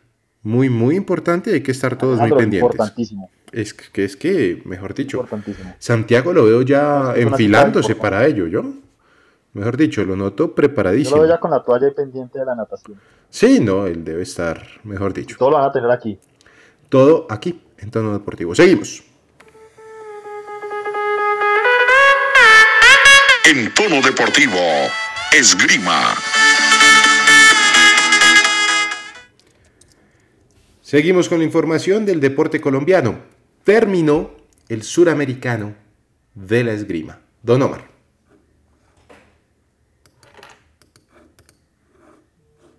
muy, 0.42 0.70
muy 0.70 0.96
importante. 0.96 1.54
Hay 1.54 1.62
que 1.62 1.72
estar 1.72 1.98
todos 1.98 2.20
muy 2.20 2.32
pendientes. 2.32 2.62
Importantísimo, 2.72 3.30
Es 3.52 3.74
que, 3.74 4.04
es 4.04 4.16
que, 4.18 4.62
mejor 4.66 4.94
dicho, 4.94 5.18
importantísimo. 5.18 5.74
Santiago 5.80 6.34
lo 6.34 6.46
veo 6.46 6.62
ya 6.64 7.14
Es 7.16 7.26
enfilándose 7.26 7.96
para 7.96 8.26
ello, 8.26 8.48
¿yo? 8.48 8.64
Mejor 9.54 9.78
dicho, 9.78 10.04
lo 10.04 10.16
noto 10.16 10.44
Yo 10.44 10.48
lo 10.50 10.56
preparadísimo. 10.56 11.22
veo 11.22 11.30
ya 11.30 11.40
con 11.40 11.52
la 11.52 11.64
toalla 11.64 11.92
pendiente 11.96 12.40
de 12.40 12.46
la 12.46 12.56
natación. 12.56 13.00
Sí, 13.30 13.60
no, 13.60 13.88
él 13.88 14.04
debe 14.04 14.24
estar, 14.24 14.62
mejor 14.84 15.14
dicho. 15.14 15.36
Todo 15.38 15.52
lo 15.52 15.58
van 15.58 15.70
a 15.70 15.72
tener 15.72 15.90
aquí. 15.92 16.20
Todo 16.90 17.26
aquí, 17.30 17.62
en 17.80 17.92
tono 17.92 18.14
deportivo. 18.14 18.54
Seguimos. 18.56 19.04
En 23.46 23.74
tono 23.74 24.02
deportivo, 24.02 24.60
esgrima. 25.34 26.14
Seguimos 30.88 31.28
con 31.28 31.40
la 31.40 31.44
información 31.44 32.06
del 32.06 32.22
deporte 32.22 32.62
colombiano. 32.62 33.16
Terminó 33.66 34.30
el 34.70 34.84
suramericano 34.84 35.76
de 36.34 36.64
la 36.64 36.72
esgrima. 36.72 37.20
Don 37.44 37.62
Omar. 37.62 37.82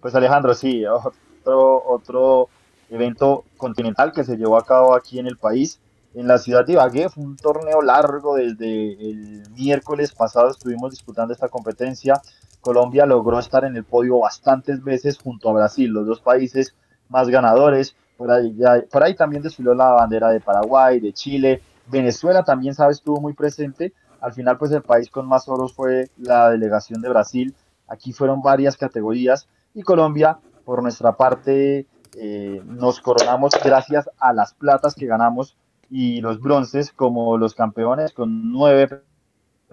Pues 0.00 0.14
Alejandro, 0.14 0.54
sí, 0.54 0.86
otro, 0.86 1.84
otro 1.86 2.48
evento 2.88 3.44
continental 3.58 4.12
que 4.12 4.24
se 4.24 4.38
llevó 4.38 4.56
a 4.56 4.64
cabo 4.64 4.94
aquí 4.94 5.18
en 5.18 5.26
el 5.26 5.36
país, 5.36 5.78
en 6.14 6.28
la 6.28 6.38
ciudad 6.38 6.64
de 6.64 6.72
Ibagué. 6.72 7.10
Fue 7.10 7.22
un 7.22 7.36
torneo 7.36 7.82
largo 7.82 8.36
desde 8.36 8.92
el 8.92 9.42
miércoles 9.50 10.12
pasado, 10.12 10.50
estuvimos 10.50 10.92
disputando 10.92 11.34
esta 11.34 11.50
competencia. 11.50 12.22
Colombia 12.62 13.04
logró 13.04 13.38
estar 13.38 13.66
en 13.66 13.76
el 13.76 13.84
podio 13.84 14.18
bastantes 14.20 14.82
veces 14.82 15.18
junto 15.18 15.50
a 15.50 15.52
Brasil, 15.52 15.90
los 15.90 16.06
dos 16.06 16.22
países 16.22 16.74
más 17.08 17.28
ganadores. 17.28 17.94
Por 18.16 18.30
ahí, 18.30 18.56
por 18.90 19.02
ahí 19.02 19.14
también 19.14 19.42
desfiló 19.42 19.74
la 19.74 19.90
bandera 19.90 20.28
de 20.30 20.40
Paraguay, 20.40 21.00
de 21.00 21.12
Chile. 21.12 21.62
Venezuela 21.86 22.42
también, 22.42 22.74
sabes, 22.74 22.98
estuvo 22.98 23.20
muy 23.20 23.32
presente. 23.32 23.92
Al 24.20 24.32
final, 24.32 24.58
pues 24.58 24.72
el 24.72 24.82
país 24.82 25.08
con 25.10 25.26
más 25.26 25.48
oros 25.48 25.72
fue 25.72 26.10
la 26.16 26.50
delegación 26.50 27.00
de 27.00 27.08
Brasil. 27.08 27.54
Aquí 27.86 28.12
fueron 28.12 28.42
varias 28.42 28.76
categorías 28.76 29.48
y 29.74 29.82
Colombia, 29.82 30.38
por 30.64 30.82
nuestra 30.82 31.12
parte, 31.12 31.86
eh, 32.16 32.62
nos 32.66 33.00
coronamos 33.00 33.52
gracias 33.64 34.10
a 34.18 34.32
las 34.32 34.52
platas 34.54 34.94
que 34.94 35.06
ganamos 35.06 35.56
y 35.88 36.20
los 36.20 36.40
bronces 36.40 36.92
como 36.92 37.38
los 37.38 37.54
campeones 37.54 38.12
con 38.12 38.52
nueve 38.52 39.02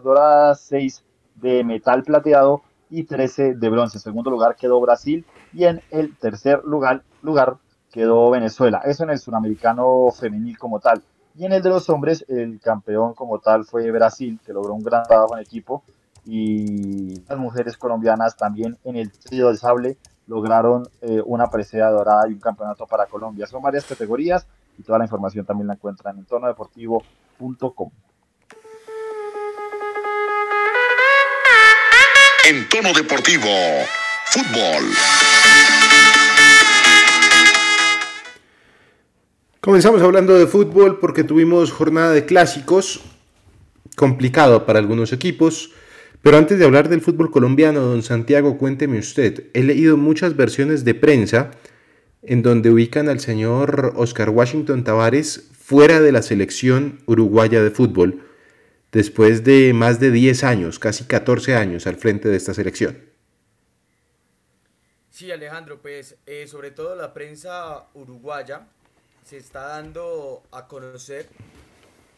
doradas, 0.02 0.62
seis 0.62 1.04
de 1.36 1.64
metal 1.64 2.04
plateado, 2.04 2.62
y 2.90 3.04
13 3.04 3.56
de 3.56 3.70
bronce. 3.70 3.98
En 3.98 4.02
segundo 4.02 4.30
lugar 4.30 4.56
quedó 4.56 4.80
Brasil 4.80 5.26
y 5.56 5.64
en 5.64 5.82
el 5.90 6.16
tercer 6.18 6.64
lugar, 6.66 7.02
quedó 7.92 8.30
Venezuela. 8.30 8.82
Eso 8.84 9.06
en 9.06 9.12
el 9.12 9.20
suramericano 9.20 10.12
femenil 10.12 10.58
como 10.58 10.82
tal. 10.82 11.02
Y 11.38 11.46
en 11.46 11.54
el 11.54 11.62
de 11.62 11.70
los 11.70 11.90
hombres, 11.90 12.26
el 12.28 12.60
campeón 12.60 13.14
como 13.14 13.40
tal 13.40 13.64
fue 13.64 13.90
Brasil, 13.90 14.38
que 14.46 14.52
logró 14.52 14.74
un 14.74 14.84
gran 14.84 15.04
trabajo 15.04 15.38
en 15.38 15.42
equipo. 15.42 15.84
Y 16.26 17.22
las 17.22 17.38
mujeres 17.38 17.78
colombianas 17.78 18.36
también 18.36 18.78
en 18.84 18.98
el 18.98 19.12
trío 19.12 19.50
de 19.50 19.56
sable 19.56 19.98
lograron 20.28 20.90
eh, 21.02 21.22
una 21.26 21.48
presea 21.48 21.90
dorada 21.90 22.28
y 22.28 22.34
un 22.34 22.40
campeonato 22.40 22.86
para 22.86 23.06
Colombia. 23.06 23.48
Son 23.48 23.62
varias 23.62 23.86
categorías 23.86 24.46
y 24.78 24.84
toda 24.84 24.98
la 24.98 25.06
información 25.06 25.46
también 25.46 25.68
la 25.68 25.76
encuentran 25.76 26.18
en 26.18 26.26
tonodeportivo.com. 26.26 27.92
En 32.48 32.70
tono 32.70 32.94
deportivo, 32.94 33.48
fútbol. 34.36 34.84
Comenzamos 39.62 40.02
hablando 40.02 40.38
de 40.38 40.46
fútbol 40.46 41.00
porque 41.00 41.24
tuvimos 41.24 41.72
jornada 41.72 42.12
de 42.12 42.26
clásicos, 42.26 43.00
complicado 43.96 44.66
para 44.66 44.80
algunos 44.80 45.14
equipos. 45.14 45.72
Pero 46.22 46.38
antes 46.38 46.60
de 46.60 46.66
hablar 46.66 46.90
del 46.90 47.00
fútbol 47.00 47.32
colombiano, 47.32 47.80
don 47.80 48.04
Santiago, 48.04 48.58
cuénteme 48.58 49.00
usted. 49.00 49.46
He 49.54 49.64
leído 49.64 49.96
muchas 49.96 50.36
versiones 50.36 50.84
de 50.84 50.96
prensa 50.96 51.52
en 52.22 52.42
donde 52.42 52.72
ubican 52.72 53.08
al 53.08 53.22
señor 53.22 53.94
Oscar 53.96 54.32
Washington 54.32 54.84
Tavares 54.84 55.50
fuera 55.58 56.02
de 56.02 56.12
la 56.12 56.22
selección 56.22 57.00
uruguaya 57.06 57.64
de 57.64 57.72
fútbol, 57.72 58.24
después 58.92 59.46
de 59.46 59.72
más 59.74 60.02
de 60.02 60.12
10 60.12 60.44
años, 60.44 60.78
casi 60.78 61.06
14 61.06 61.56
años 61.56 61.88
al 61.88 61.96
frente 61.96 62.28
de 62.28 62.36
esta 62.36 62.54
selección. 62.54 63.15
Sí, 65.16 65.32
Alejandro, 65.32 65.82
pues 65.82 66.18
eh, 66.26 66.46
sobre 66.46 66.72
todo 66.72 66.94
la 66.94 67.14
prensa 67.14 67.88
uruguaya 67.94 68.68
se 69.24 69.38
está 69.38 69.62
dando 69.68 70.44
a 70.52 70.68
conocer 70.68 71.30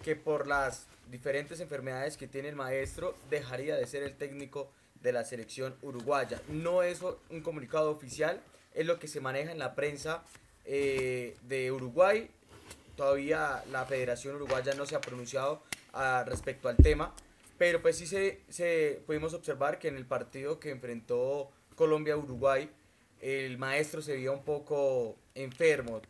que 0.04 0.16
por 0.16 0.48
las 0.48 0.88
diferentes 1.12 1.60
enfermedades 1.60 2.18
que 2.18 2.26
tiene 2.26 2.50
el 2.50 2.56
maestro 2.56 3.14
dejaría 3.30 3.76
de 3.76 3.86
ser 3.86 4.02
el 4.02 4.18
técnico 4.18 4.72
de 5.04 5.12
la 5.12 5.24
selección 5.26 5.76
uruguaya. 5.84 6.42
No 6.50 6.82
es 6.82 7.02
un 7.30 7.42
comunicado 7.42 7.92
oficial, 7.92 8.42
es 8.74 8.88
lo 8.88 8.98
que 8.98 9.08
se 9.08 9.22
maneja 9.22 9.52
en 9.52 9.60
la 9.60 9.76
prensa 9.76 10.24
eh, 10.66 11.38
de 11.44 11.72
Uruguay. 11.72 12.32
Todavía 12.96 13.64
la 13.72 13.86
Federación 13.86 14.38
Uruguaya 14.38 14.74
no 14.74 14.88
se 14.88 14.96
ha 14.96 15.02
pronunciado 15.02 15.62
ah, 15.94 16.24
respecto 16.26 16.68
al 16.68 16.78
tema, 16.78 17.14
pero 17.60 17.80
pues 17.80 17.96
sí 17.96 18.08
se, 18.08 18.42
se, 18.50 19.04
pudimos 19.06 19.36
observar 19.36 19.78
que 19.78 19.88
en 19.88 19.98
el 19.98 20.08
partido 20.08 20.60
que 20.60 20.72
enfrentó 20.72 21.52
Colombia-Uruguay, 21.76 22.72
el 23.22 23.58
maestro 23.58 24.02
se 24.02 24.16
vio 24.16 24.34
un 24.34 24.44
poco 24.44 25.18
enfermo, 25.36 26.02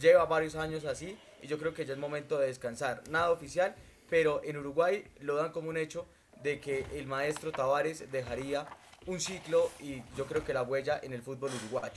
lleva 0.00 0.24
varios 0.26 0.54
años 0.54 0.84
así 0.84 1.16
y 1.42 1.46
yo 1.46 1.58
creo 1.58 1.74
que 1.74 1.84
ya 1.84 1.94
es 1.94 1.98
momento 1.98 2.38
de 2.38 2.48
descansar. 2.48 3.02
Nada 3.10 3.30
oficial, 3.30 3.74
pero 4.08 4.40
en 4.44 4.56
Uruguay 4.56 5.04
lo 5.20 5.36
dan 5.36 5.52
como 5.52 5.68
un 5.68 5.76
hecho 5.76 6.06
de 6.42 6.60
que 6.60 6.84
el 6.94 7.06
maestro 7.06 7.52
Tavares 7.52 8.10
dejaría 8.10 8.66
un 9.06 9.20
ciclo 9.20 9.70
y 9.80 10.02
yo 10.16 10.26
creo 10.26 10.44
que 10.44 10.52
la 10.52 10.62
huella 10.62 11.00
en 11.02 11.12
el 11.12 11.22
fútbol 11.22 11.50
uruguayo. 11.62 11.94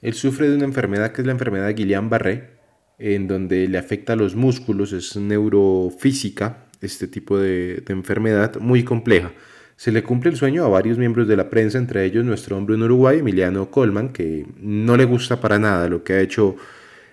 Él 0.00 0.14
sufre 0.14 0.48
de 0.48 0.56
una 0.56 0.64
enfermedad 0.64 1.12
que 1.12 1.20
es 1.20 1.26
la 1.26 1.32
enfermedad 1.32 1.66
de 1.66 1.74
Guillain-Barré, 1.74 2.50
en 2.98 3.28
donde 3.28 3.68
le 3.68 3.78
afecta 3.78 4.16
los 4.16 4.34
músculos, 4.34 4.92
es 4.92 5.16
neurofísica, 5.16 6.66
este 6.80 7.06
tipo 7.06 7.38
de 7.38 7.82
enfermedad 7.88 8.56
muy 8.56 8.84
compleja. 8.84 9.32
Se 9.82 9.90
le 9.90 10.04
cumple 10.04 10.30
el 10.30 10.36
sueño 10.36 10.64
a 10.64 10.68
varios 10.68 10.96
miembros 10.96 11.26
de 11.26 11.36
la 11.36 11.50
prensa, 11.50 11.76
entre 11.76 12.04
ellos 12.04 12.24
nuestro 12.24 12.56
hombre 12.56 12.76
en 12.76 12.84
Uruguay, 12.84 13.18
Emiliano 13.18 13.68
Colman, 13.68 14.12
que 14.12 14.46
no 14.60 14.96
le 14.96 15.04
gusta 15.04 15.40
para 15.40 15.58
nada 15.58 15.88
lo 15.88 16.04
que 16.04 16.12
ha 16.12 16.20
hecho 16.20 16.54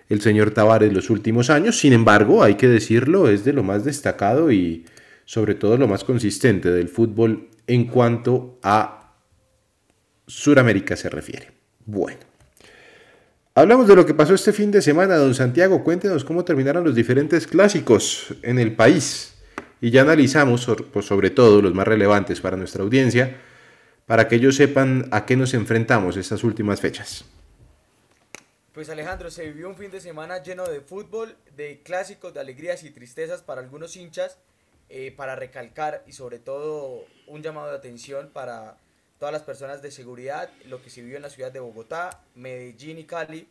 el 0.08 0.22
señor 0.22 0.52
Tavares 0.52 0.94
los 0.94 1.10
últimos 1.10 1.50
años. 1.50 1.80
Sin 1.80 1.94
embargo, 1.94 2.44
hay 2.44 2.58
que 2.58 2.68
decirlo, 2.68 3.28
es 3.28 3.44
de 3.44 3.54
lo 3.54 3.64
más 3.64 3.86
destacado 3.86 4.52
y 4.52 4.86
sobre 5.26 5.56
todo 5.56 5.78
lo 5.78 5.88
más 5.88 6.04
consistente 6.04 6.70
del 6.70 6.90
fútbol 6.90 7.50
en 7.66 7.86
cuanto 7.86 8.60
a 8.62 9.16
Suramérica 10.28 10.96
se 10.96 11.10
refiere. 11.10 11.48
Bueno. 11.88 12.20
Hablamos 13.56 13.88
de 13.88 13.96
lo 13.96 14.06
que 14.06 14.14
pasó 14.14 14.36
este 14.36 14.54
fin 14.54 14.70
de 14.70 14.84
semana, 14.84 15.16
don 15.16 15.34
Santiago. 15.34 15.84
Cuéntenos 15.84 16.24
cómo 16.24 16.46
terminaron 16.46 16.84
los 16.84 16.94
diferentes 16.94 17.48
clásicos 17.48 18.36
en 18.44 18.60
el 18.60 18.76
país. 18.76 19.39
Y 19.82 19.92
ya 19.92 20.02
analizamos 20.02 20.68
pues, 20.92 21.06
sobre 21.06 21.30
todo 21.30 21.62
los 21.62 21.74
más 21.74 21.88
relevantes 21.88 22.42
para 22.42 22.58
nuestra 22.58 22.84
audiencia, 22.84 23.38
para 24.06 24.28
que 24.28 24.36
ellos 24.36 24.56
sepan 24.56 25.08
a 25.12 25.26
qué 25.26 25.36
nos 25.36 25.54
enfrentamos 25.54 26.18
estas 26.18 26.44
últimas 26.44 26.82
fechas. 26.82 27.26
Pues 28.74 28.90
Alejandro, 28.90 29.30
se 29.30 29.46
vivió 29.46 29.70
un 29.70 29.76
fin 29.76 29.92
de 29.92 30.00
semana 30.00 30.42
lleno 30.42 30.66
de 30.66 30.82
fútbol, 30.82 31.36
de 31.56 31.82
clásicos, 31.84 32.34
de 32.34 32.40
alegrías 32.40 32.84
y 32.84 32.92
tristezas 32.92 33.42
para 33.42 33.62
algunos 33.62 33.96
hinchas, 33.96 34.38
eh, 34.90 35.14
para 35.16 35.36
recalcar 35.36 36.04
y 36.08 36.14
sobre 36.14 36.40
todo 36.40 37.06
un 37.28 37.44
llamado 37.44 37.70
de 37.70 37.78
atención 37.78 38.30
para 38.34 38.78
todas 39.20 39.34
las 39.34 39.44
personas 39.44 39.82
de 39.82 39.92
seguridad, 39.92 40.50
lo 40.66 40.82
que 40.82 40.90
se 40.90 41.02
vivió 41.02 41.18
en 41.18 41.24
la 41.24 41.30
ciudad 41.30 41.52
de 41.52 41.60
Bogotá, 41.60 42.24
Medellín 42.36 42.98
y 42.98 43.04
Cali, 43.04 43.48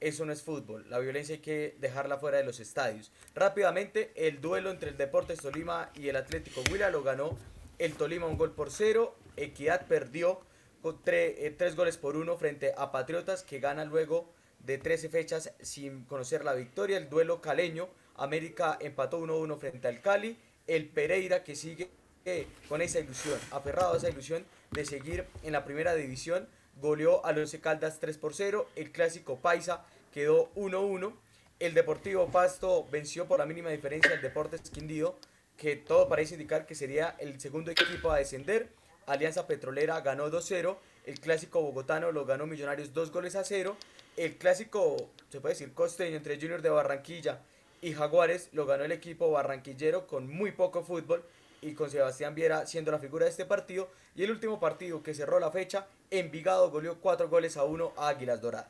eso 0.00 0.24
no 0.24 0.32
es 0.32 0.42
fútbol, 0.42 0.88
la 0.90 0.98
violencia 0.98 1.36
hay 1.36 1.40
que 1.40 1.76
dejarla 1.80 2.18
fuera 2.18 2.38
de 2.38 2.44
los 2.44 2.60
estadios. 2.60 3.10
Rápidamente, 3.34 4.12
el 4.16 4.40
duelo 4.40 4.70
entre 4.70 4.90
el 4.90 4.96
Deportes 4.96 5.40
Tolima 5.40 5.90
y 5.94 6.08
el 6.08 6.16
Atlético 6.16 6.62
Huila 6.70 6.90
lo 6.90 7.02
ganó 7.02 7.36
el 7.78 7.94
Tolima 7.94 8.26
un 8.26 8.36
gol 8.36 8.52
por 8.52 8.70
cero, 8.70 9.16
Equidad 9.36 9.86
perdió 9.86 10.40
con 10.82 11.00
eh, 11.06 11.54
tres 11.56 11.76
goles 11.76 11.96
por 11.96 12.16
uno 12.16 12.36
frente 12.36 12.74
a 12.76 12.92
Patriotas 12.92 13.42
que 13.42 13.58
gana 13.58 13.84
luego 13.84 14.30
de 14.60 14.78
13 14.78 15.08
fechas 15.08 15.52
sin 15.60 16.04
conocer 16.04 16.44
la 16.44 16.54
victoria. 16.54 16.98
El 16.98 17.08
duelo 17.08 17.40
caleño, 17.40 17.88
América 18.16 18.76
empató 18.80 19.20
1-1 19.20 19.58
frente 19.58 19.88
al 19.88 20.00
Cali. 20.00 20.38
El 20.66 20.88
Pereira 20.88 21.42
que 21.42 21.56
sigue 21.56 21.88
eh, 22.24 22.46
con 22.68 22.80
esa 22.82 23.00
ilusión, 23.00 23.38
aferrado 23.50 23.94
a 23.94 23.96
esa 23.96 24.08
ilusión 24.08 24.44
de 24.70 24.84
seguir 24.84 25.26
en 25.42 25.52
la 25.52 25.64
primera 25.64 25.94
división, 25.94 26.48
goleó 26.80 27.24
a 27.24 27.32
los 27.32 27.54
Caldas 27.56 28.00
3 28.00 28.18
por 28.18 28.34
0. 28.34 28.68
El 28.76 28.92
clásico 28.92 29.38
Paisa 29.38 29.84
quedó 30.12 30.52
1-1. 30.54 31.12
El 31.60 31.74
Deportivo 31.74 32.28
Pasto 32.28 32.86
venció 32.90 33.26
por 33.26 33.38
la 33.38 33.46
mínima 33.46 33.70
diferencia 33.70 34.12
al 34.12 34.22
Deportes 34.22 34.62
Quindío, 34.70 35.16
que 35.56 35.76
todo 35.76 36.08
parece 36.08 36.34
indicar 36.34 36.66
que 36.66 36.74
sería 36.74 37.14
el 37.18 37.40
segundo 37.40 37.70
equipo 37.70 38.10
a 38.10 38.18
descender. 38.18 38.68
Alianza 39.06 39.46
Petrolera 39.46 40.00
ganó 40.00 40.30
2-0. 40.30 40.76
El 41.06 41.20
clásico 41.20 41.60
bogotano 41.60 42.12
lo 42.12 42.24
ganó 42.24 42.46
Millonarios 42.46 42.92
2 42.92 43.12
goles 43.12 43.36
a 43.36 43.44
0 43.44 43.76
el 44.16 44.36
clásico, 44.36 45.10
se 45.28 45.40
puede 45.40 45.54
decir, 45.54 45.74
costeño 45.74 46.16
entre 46.16 46.36
Junior 46.36 46.62
de 46.62 46.70
Barranquilla 46.70 47.40
y 47.82 47.92
Jaguares 47.94 48.48
lo 48.52 48.64
ganó 48.64 48.84
el 48.84 48.92
equipo 48.92 49.30
barranquillero 49.30 50.06
con 50.06 50.30
muy 50.30 50.52
poco 50.52 50.84
fútbol 50.84 51.24
y 51.64 51.72
con 51.72 51.90
Sebastián 51.90 52.34
Viera 52.34 52.66
siendo 52.66 52.92
la 52.92 52.98
figura 52.98 53.24
de 53.24 53.30
este 53.30 53.44
partido. 53.44 53.88
Y 54.14 54.22
el 54.22 54.30
último 54.30 54.60
partido 54.60 55.02
que 55.02 55.14
cerró 55.14 55.40
la 55.40 55.50
fecha, 55.50 55.86
Envigado 56.10 56.70
goleó 56.70 56.96
cuatro 57.00 57.28
goles 57.28 57.56
a 57.56 57.64
uno 57.64 57.92
a 57.96 58.08
Águilas 58.08 58.40
Doradas. 58.40 58.68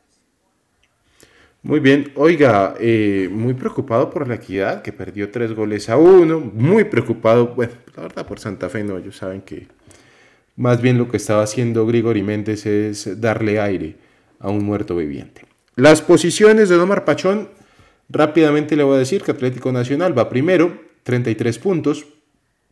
Muy 1.62 1.80
bien, 1.80 2.12
oiga, 2.16 2.74
eh, 2.78 3.28
muy 3.32 3.54
preocupado 3.54 4.10
por 4.10 4.28
la 4.28 4.34
equidad, 4.34 4.82
que 4.82 4.92
perdió 4.92 5.30
tres 5.30 5.54
goles 5.54 5.88
a 5.88 5.96
uno, 5.96 6.38
muy 6.38 6.84
preocupado, 6.84 7.48
bueno, 7.48 7.72
la 7.96 8.02
verdad 8.02 8.26
por 8.26 8.38
Santa 8.38 8.68
Fe 8.68 8.84
no, 8.84 8.98
ellos 8.98 9.16
saben 9.16 9.40
que 9.40 9.66
más 10.56 10.82
bien 10.82 10.98
lo 10.98 11.08
que 11.08 11.16
estaba 11.16 11.42
haciendo 11.42 11.86
Grigori 11.86 12.22
Méndez 12.22 12.66
es 12.66 13.18
darle 13.18 13.60
aire 13.60 13.96
a 14.40 14.50
un 14.50 14.62
muerto 14.62 14.94
viviente. 14.94 15.46
Las 15.74 16.02
posiciones 16.02 16.68
de 16.68 16.76
Omar 16.76 17.06
Pachón, 17.06 17.48
rápidamente 18.10 18.76
le 18.76 18.82
voy 18.82 18.96
a 18.96 18.98
decir 18.98 19.22
que 19.22 19.30
Atlético 19.30 19.72
Nacional 19.72 20.16
va 20.16 20.28
primero, 20.28 20.82
33 21.02 21.58
puntos, 21.58 22.06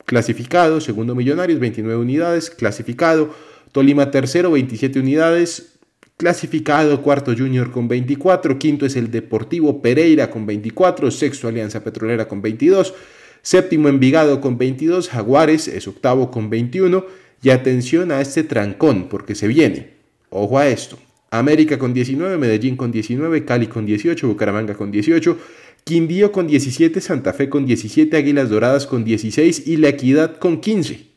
clasificado, 0.04 0.80
segundo 0.80 1.14
Millonarios, 1.14 1.60
29 1.60 2.00
unidades, 2.00 2.50
clasificado, 2.50 3.34
Tolima 3.72 4.10
tercero, 4.10 4.50
27 4.50 5.00
unidades, 5.00 5.78
clasificado, 6.18 7.02
cuarto 7.02 7.34
Junior 7.36 7.72
con 7.72 7.88
24, 7.88 8.58
quinto 8.58 8.84
es 8.84 8.96
el 8.96 9.10
Deportivo 9.10 9.80
Pereira 9.80 10.30
con 10.30 10.44
24, 10.44 11.10
sexto 11.10 11.48
Alianza 11.48 11.82
Petrolera 11.82 12.28
con 12.28 12.42
22, 12.42 12.94
séptimo 13.40 13.88
Envigado 13.88 14.40
con 14.40 14.58
22, 14.58 15.08
Jaguares 15.08 15.68
es 15.68 15.88
octavo 15.88 16.30
con 16.30 16.50
21, 16.50 17.04
y 17.42 17.50
atención 17.50 18.12
a 18.12 18.20
este 18.20 18.44
trancón, 18.44 19.08
porque 19.08 19.34
se 19.34 19.48
viene, 19.48 19.94
ojo 20.30 20.58
a 20.58 20.68
esto, 20.68 20.98
América 21.30 21.78
con 21.78 21.94
19, 21.94 22.36
Medellín 22.36 22.76
con 22.76 22.92
19, 22.92 23.44
Cali 23.44 23.66
con 23.66 23.86
18, 23.86 24.28
Bucaramanga 24.28 24.74
con 24.74 24.92
18, 24.92 25.38
Quindío 25.84 26.32
con 26.32 26.46
17, 26.46 27.00
Santa 27.00 27.32
Fe 27.32 27.48
con 27.48 27.66
17, 27.66 28.16
Águilas 28.16 28.50
Doradas 28.50 28.86
con 28.86 29.04
16 29.04 29.66
y 29.66 29.76
La 29.76 29.88
Equidad 29.88 30.36
con 30.36 30.60
15. 30.60 31.08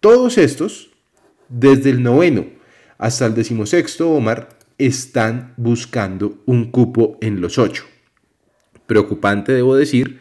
Todos 0.00 0.38
estos, 0.38 0.90
desde 1.48 1.90
el 1.90 2.02
noveno 2.02 2.46
hasta 2.98 3.26
el 3.26 3.34
decimosexto, 3.34 4.10
Omar, 4.10 4.50
están 4.78 5.54
buscando 5.56 6.42
un 6.46 6.70
cupo 6.70 7.18
en 7.20 7.40
los 7.40 7.58
ocho. 7.58 7.84
Preocupante, 8.86 9.52
debo 9.52 9.74
decir, 9.74 10.20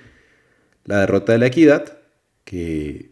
la 0.85 1.01
derrota 1.01 1.33
de 1.33 1.39
la 1.39 1.47
Equidad, 1.47 1.99
que 2.43 3.11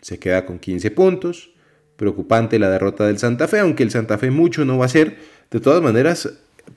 se 0.00 0.18
queda 0.18 0.46
con 0.46 0.58
15 0.58 0.90
puntos, 0.92 1.54
Preocupante 1.96 2.58
la 2.58 2.70
derrota 2.70 3.06
del 3.06 3.18
Santa 3.18 3.46
Fe, 3.46 3.60
aunque 3.60 3.84
el 3.84 3.90
Santa 3.90 4.18
Fe 4.18 4.30
mucho 4.30 4.64
no 4.64 4.78
va 4.78 4.86
a 4.86 4.88
ser. 4.88 5.16
De 5.50 5.60
todas 5.60 5.80
maneras, 5.80 6.28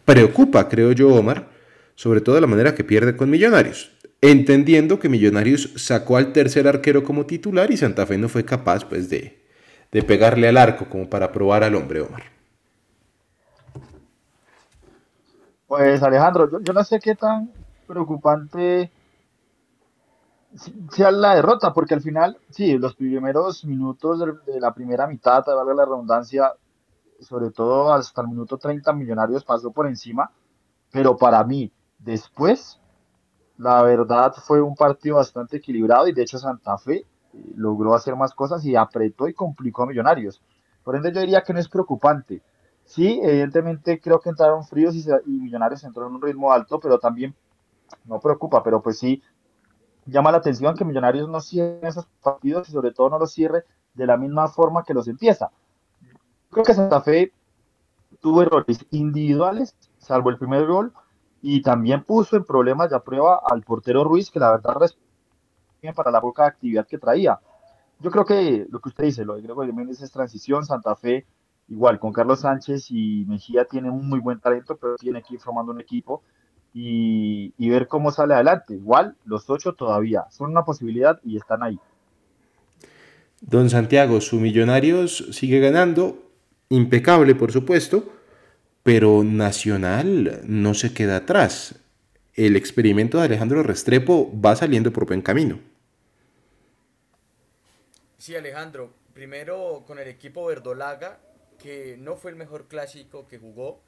preocupa, 0.05 0.69
creo 0.69 0.91
yo, 0.91 1.09
Omar, 1.09 1.49
sobre 1.97 2.21
todo 2.21 2.39
la 2.39 2.45
manera 2.45 2.75
que 2.75 2.83
pierde 2.83 3.17
con 3.17 3.31
Millonarios. 3.31 3.91
Entendiendo 4.21 4.99
que 4.99 5.09
Millonarios 5.09 5.73
sacó 5.77 6.17
al 6.17 6.31
tercer 6.31 6.67
arquero 6.67 7.03
como 7.03 7.25
titular 7.25 7.71
y 7.71 7.77
Santa 7.77 8.05
Fe 8.05 8.19
no 8.19 8.29
fue 8.29 8.45
capaz 8.45 8.85
pues, 8.85 9.09
de, 9.09 9.43
de 9.91 10.03
pegarle 10.03 10.47
al 10.47 10.57
arco 10.57 10.87
como 10.87 11.09
para 11.09 11.31
probar 11.31 11.63
al 11.63 11.73
hombre, 11.73 12.01
Omar. 12.01 12.23
Pues 15.65 16.01
Alejandro, 16.03 16.61
yo, 16.61 16.71
no 16.71 16.83
sé 16.83 16.99
qué 16.99 17.15
tan 17.15 17.51
preocupante 17.87 18.91
sea 20.91 21.09
la 21.09 21.33
derrota, 21.33 21.73
porque 21.73 21.95
al 21.95 22.01
final, 22.01 22.37
sí, 22.51 22.77
los 22.77 22.95
primeros 22.95 23.65
minutos 23.65 24.19
de, 24.19 24.53
de 24.53 24.59
la 24.59 24.71
primera 24.71 25.07
mitad, 25.07 25.43
te 25.43 25.51
valga 25.51 25.73
la 25.73 25.85
redundancia, 25.85 26.53
sobre 27.21 27.49
todo 27.49 27.91
hasta 27.91 28.21
el 28.21 28.27
minuto 28.27 28.57
30 28.59 28.93
Millonarios 28.93 29.43
pasó 29.43 29.71
por 29.71 29.87
encima, 29.87 30.31
pero 30.91 31.17
para 31.17 31.43
mí, 31.43 31.71
después, 31.99 32.79
la 33.57 33.81
verdad 33.83 34.33
fue 34.35 34.61
un 34.61 34.75
partido 34.75 35.17
bastante 35.17 35.57
equilibrado 35.57 36.07
y 36.07 36.13
de 36.13 36.23
hecho 36.23 36.37
Santa 36.39 36.77
Fe 36.77 36.97
eh, 36.97 37.05
logró 37.55 37.93
hacer 37.95 38.15
más 38.15 38.33
cosas 38.33 38.65
y 38.65 38.75
apretó 38.75 39.27
y 39.27 39.33
complicó 39.33 39.83
a 39.83 39.87
Millonarios. 39.87 40.41
Por 40.83 40.95
ende 40.95 41.11
yo 41.13 41.21
diría 41.21 41.43
que 41.43 41.53
no 41.53 41.59
es 41.59 41.69
preocupante. 41.69 42.41
Sí, 42.85 43.19
evidentemente 43.23 43.99
creo 44.01 44.19
que 44.19 44.29
entraron 44.29 44.65
fríos 44.65 44.95
y, 44.95 45.01
se- 45.01 45.21
Millonarios 45.25 45.83
entró 45.83 46.07
en 46.07 46.15
un 46.15 46.21
ritmo 46.21 46.51
alto, 46.53 46.79
pero 46.79 46.99
también 46.99 47.35
no 48.05 48.19
preocupa, 48.19 48.63
pero 48.63 48.81
pues 48.81 48.99
sí 48.99 49.23
llama 50.05 50.31
la 50.31 50.37
atención 50.39 50.75
que 50.75 50.85
Millonarios 50.85 51.29
no 51.29 51.41
cierre 51.41 51.87
esos 51.87 52.07
partidos 52.23 52.69
y 52.69 52.71
sobre 52.71 52.91
todo 52.93 53.09
no 53.09 53.19
los 53.19 53.31
cierre 53.31 53.65
de 53.93 54.07
la 54.07 54.17
misma 54.17 54.47
forma 54.47 54.83
que 54.83 54.93
los 54.93 55.07
empieza. 55.07 55.51
Creo 56.51 56.65
que 56.65 56.73
Santa 56.73 57.01
Fe 57.01 57.31
tuvo 58.21 58.41
errores 58.43 58.85
individuales, 58.91 59.75
salvo 59.99 60.29
el 60.31 60.37
primer 60.39 60.67
gol, 60.67 60.93
y 61.49 61.61
también 61.61 62.03
puso 62.03 62.35
en 62.35 62.43
problemas 62.43 62.89
de 62.89 62.99
prueba 62.99 63.39
al 63.49 63.61
portero 63.61 64.03
Ruiz, 64.03 64.29
que 64.29 64.37
la 64.37 64.51
verdad 64.51 64.73
respondía 64.81 65.93
para 65.95 66.11
la 66.11 66.19
poca 66.19 66.45
actividad 66.45 66.85
que 66.85 66.97
traía. 66.97 67.39
Yo 68.01 68.11
creo 68.11 68.25
que 68.25 68.67
lo 68.69 68.81
que 68.81 68.89
usted 68.89 69.05
dice, 69.05 69.23
lo 69.23 69.35
de 69.35 69.43
Gregorio 69.43 69.73
Méndez 69.73 70.01
es 70.01 70.11
transición, 70.11 70.65
Santa 70.65 70.93
Fe 70.97 71.25
igual 71.69 71.99
con 71.99 72.11
Carlos 72.11 72.41
Sánchez 72.41 72.87
y 72.89 73.23
Mejía 73.29 73.63
tiene 73.63 73.89
un 73.89 74.09
muy 74.09 74.19
buen 74.19 74.41
talento, 74.41 74.75
pero 74.75 74.97
tiene 74.97 75.23
que 75.23 75.35
ir 75.35 75.39
formando 75.39 75.71
un 75.71 75.79
equipo 75.79 76.21
y, 76.73 77.53
y 77.57 77.69
ver 77.69 77.87
cómo 77.87 78.11
sale 78.11 78.33
adelante. 78.33 78.73
Igual 78.73 79.15
los 79.23 79.49
ocho 79.49 79.71
todavía 79.71 80.25
son 80.29 80.51
una 80.51 80.65
posibilidad 80.65 81.17
y 81.23 81.37
están 81.37 81.63
ahí. 81.63 81.79
Don 83.39 83.69
Santiago, 83.69 84.19
su 84.19 84.35
Millonarios 84.41 85.29
sigue 85.31 85.61
ganando, 85.61 86.17
impecable 86.67 87.35
por 87.35 87.53
supuesto, 87.53 88.03
pero 88.87 89.25
Nacional 89.25 90.39
no 90.45 90.73
se 90.73 90.93
queda 90.93 91.17
atrás. 91.17 91.75
El 92.35 92.55
experimento 92.55 93.17
de 93.17 93.25
Alejandro 93.25 93.61
Restrepo 93.61 94.31
va 94.39 94.55
saliendo 94.55 94.93
por 94.93 95.05
buen 95.05 95.21
camino. 95.21 95.59
Sí, 98.17 98.33
Alejandro, 98.33 98.93
primero 99.13 99.83
con 99.85 99.99
el 99.99 100.07
equipo 100.07 100.45
verdolaga, 100.45 101.19
que 101.61 101.97
no 101.99 102.15
fue 102.15 102.31
el 102.31 102.37
mejor 102.37 102.69
clásico 102.69 103.27
que 103.27 103.37
jugó, 103.37 103.81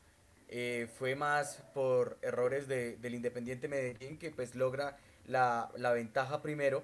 eh, 0.49 0.89
fue 0.99 1.15
más 1.15 1.63
por 1.73 2.17
errores 2.21 2.67
de- 2.67 2.97
del 2.97 3.15
Independiente 3.15 3.69
Medellín, 3.69 4.17
que 4.17 4.31
pues 4.31 4.53
logra 4.53 4.97
la, 5.27 5.71
la 5.77 5.93
ventaja 5.93 6.41
primero, 6.41 6.83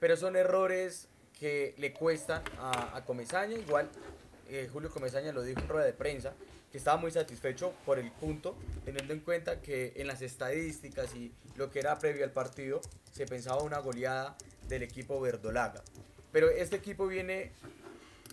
pero 0.00 0.18
son 0.18 0.36
errores 0.36 1.08
que 1.40 1.74
le 1.78 1.94
cuestan 1.94 2.42
a, 2.58 3.02
Comesaña, 3.06 3.56
igual 3.56 3.88
eh, 4.50 4.68
Julio 4.70 4.90
Comesaña 4.90 5.32
lo 5.32 5.42
dijo 5.42 5.60
en 5.60 5.68
rueda 5.70 5.86
de 5.86 5.94
prensa, 5.94 6.34
que 6.74 6.78
estaba 6.78 6.96
muy 6.96 7.12
satisfecho 7.12 7.72
por 7.86 8.00
el 8.00 8.10
punto, 8.10 8.56
teniendo 8.84 9.12
en 9.12 9.20
cuenta 9.20 9.60
que 9.60 9.92
en 9.94 10.08
las 10.08 10.22
estadísticas 10.22 11.14
y 11.14 11.32
lo 11.54 11.70
que 11.70 11.78
era 11.78 11.96
previo 12.00 12.24
al 12.24 12.32
partido, 12.32 12.80
se 13.12 13.26
pensaba 13.26 13.62
una 13.62 13.78
goleada 13.78 14.36
del 14.66 14.82
equipo 14.82 15.20
verdolaga. 15.20 15.84
Pero 16.32 16.50
este 16.50 16.74
equipo 16.74 17.06
viene, 17.06 17.52